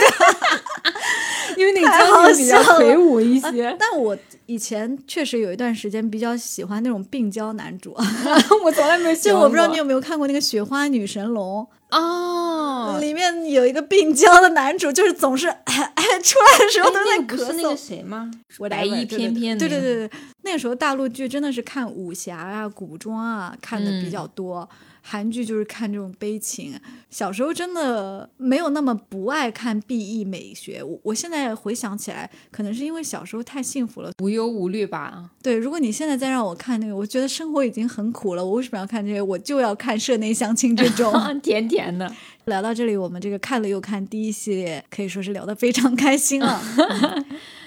[1.56, 7.94] 因为那个江俊比较魁梧一些，但我以前确实有一段时间比较喜欢那种病娇男主，
[8.64, 9.16] 我从来没有。
[9.16, 15.74] 就我不知道你有没有看过那个《雪花女神龙》哦，里面有一个病 娇的男主，就是总是哎
[16.22, 17.46] 出来的时候都在咳嗽。
[17.46, 18.30] 是那个谁吗？
[18.68, 19.56] 白衣翩翩。
[19.56, 20.10] 对对对对，
[20.42, 24.68] 那个时候大陆剧真的是看武侠啊、古装啊看的比较多。
[25.06, 26.74] 韩剧就是看这种悲情，
[27.10, 30.82] 小时候真的没有那么不爱看 B E 美学。
[30.82, 35.30] 我我现在回想起来，可能是因为小时候太幸福了，无忧无虑吧。
[35.42, 39.20] 对，如果你现在再让我看那个，我觉得生活已经很苦了，我为什么要看这些？
[39.20, 42.10] 我就要看社内相亲这种 甜甜的。
[42.46, 46.62] 聊到这里，我们这个看了又看第一系列，可以说是聊得非常开心了。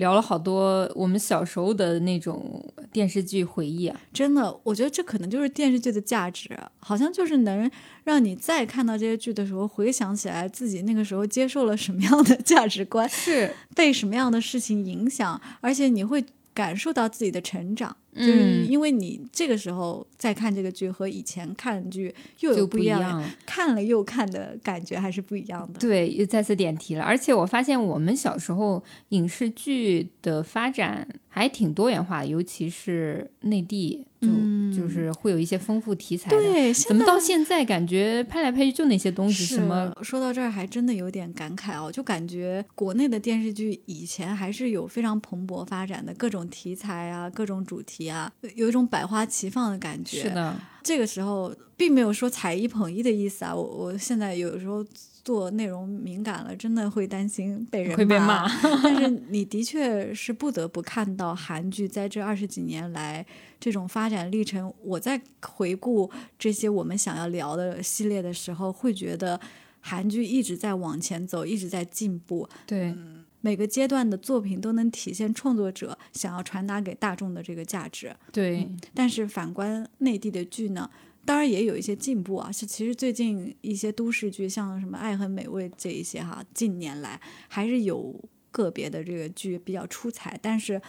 [0.00, 6.48] 聊了好多我们小时候的那种电视剧回忆啊，真的，我觉得这可能就是电视剧的价值，
[6.78, 7.70] 好像就是能
[8.02, 16.24] 让你再看到这些剧的时候，回想起来自己那个时候接受了什么样的价值观，是被什么样的事情影响，而且你会
[16.54, 17.94] 感受到自己的成长。
[18.14, 25.78] 就是因为你这个时候再看这个剧和以前看剧又有不一样，看了又看的感觉还是不一样的。
[25.78, 27.04] 对，又再次点题了。
[27.04, 34.28] 而且我发现我们小时候影视剧的发展还挺多元化，尤其是内地，就
[34.76, 36.36] 就是会有一些丰富题材的。
[36.36, 39.44] 对，怎么到现在感觉拍来拍去就那些东西？
[39.44, 39.92] 什么？
[40.02, 47.99] 说到这儿还真的有点感慨哦，就感觉国内的电视剧以前还是有非常蓬勃发展的各种题材啊，各种主题。
[48.06, 50.22] 呀，有一种百花齐放的感觉。
[50.22, 53.54] 是的，这个时候并没有说踩一捧一的意思啊。
[53.54, 54.84] 我我现在有时候
[55.22, 58.48] 做内容敏感了，真的会担心被人会被骂。
[58.82, 63.24] 但是你的确是不得不看到韩剧在这二十几年来
[63.58, 64.72] 这种发展历程。
[64.82, 69.38] 我在回顾这些我们想要聊的系列的时候，会觉得
[69.80, 72.48] 韩剧一直在往前走，一直在进步。
[72.66, 72.94] 对。
[73.40, 78.14] 每个阶段的作品都能体现创作者想要传达给大众的这个价值。
[78.32, 80.90] 对，但是反观内地的剧呢，
[81.24, 82.52] 当然也有一些进步啊。
[82.52, 88.14] 是其实最近一些都市剧，像什么《爱很美味》这一些哈，近年来还是有
[88.50, 90.38] 个别的这个剧比较出彩。
[90.42, 90.80] 但是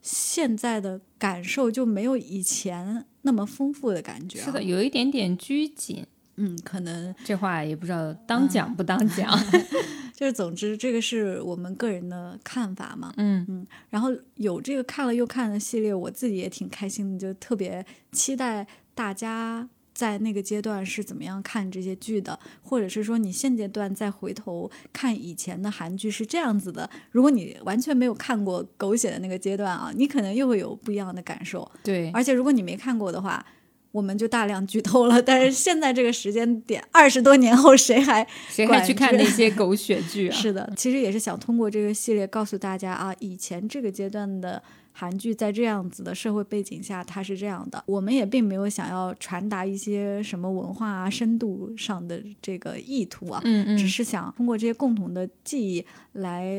[0.00, 4.40] 现在的感受就没有以前那么丰富的感觉。
[4.40, 6.04] 是的，有一点点拘谨。
[6.36, 9.38] 嗯，可能这话也不知道当讲不当讲，
[10.22, 13.12] 就是总之这个是我们个人的看法嘛。
[13.16, 18.64] 嗯嗯，然后有这个看了又看的系列，我自己也挺开心的，就特别期待
[18.94, 26.88] 大家在那个阶段是怎么样看这些剧的，或者是说你现阶段再回头看以前的韩剧是这样子的。
[27.10, 31.68] 如果你完全没有看过狗血的那个阶段啊，你可能又会有不一样的感受。
[31.82, 33.44] 对，而且如果你没看过的话。
[33.92, 40.32] 我们就大量剧透了，但是现在这个时间点，二十多年后，谁还谁还去看那些狗血剧啊？
[40.34, 44.62] 是的，其实也是想通过这个系列告诉大家啊，以前这个阶段的
[44.92, 47.84] 韩剧在这样子的社会背景下，它是这样的。
[47.86, 56.50] 我们也并没有想要传达一些什么文化啊、深度上的这个意图啊，嗯嗯，只是想通过这些共同的记忆来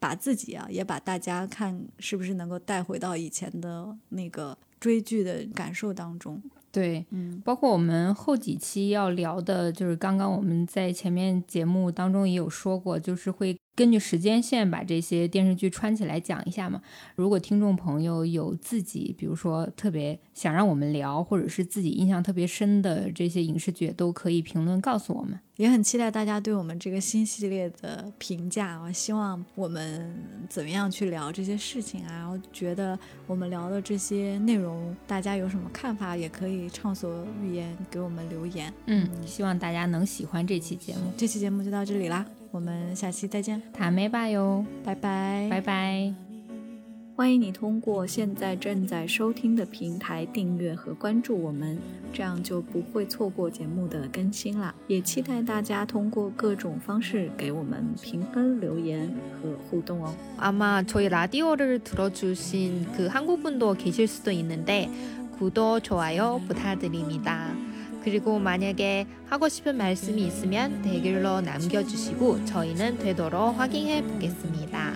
[0.00, 6.42] 把自己啊，也把大家看是不是能够带回到以前的那个追剧的感受当中。
[6.72, 16.82] 对，嗯，包括我们后几期要聊的，就是刚刚我们在前面节目当中也有说过，就是会根据时间线把这些电视剧串起来讲一下嘛。
[17.16, 25.40] 如果听众朋友有自己，比如说特别想让我们聊，或者是自己印象特别深的这些影视剧，都可以评论告诉我们。
[25.56, 28.66] 也很期待大家对我们这个新系列的评价。
[28.66, 30.14] 啊希望我们
[30.50, 32.12] 怎么样去聊这些事情啊？
[32.12, 38.70] 然后觉得我们聊的这些内容，大家有什么看法，也可以畅所欲言，给我们留言。
[38.84, 41.10] 嗯，希望大家能喜欢这期节目。
[41.16, 46.13] 这期节目就到这里啦，我们下期再见，塔梅吧哟，拜拜，拜拜。
[47.17, 51.79] 欢迎你通过现在正在收听的平台订阅和关注我们，
[52.11, 54.75] 这样就不会错过节目的更新啦。
[54.87, 59.09] 也期待大家通过各种方式给我们评分、留言
[59.41, 60.13] 和互动哦。
[60.37, 64.89] 아마 저희 라디오를 들어주신 그 한국분도 계실 수도 있는데
[65.39, 67.55] 구독, 좋아요 부탁드립니다.
[68.02, 74.94] 그리고 만약에 하고 싶은 말씀이 있으면 댓글로 남겨주시고 저희는 되도록 확인해 보겠습니다.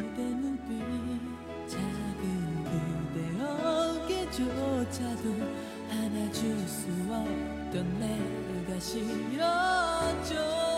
[5.90, 10.73] 안아줄 수 없던 내가 싫었죠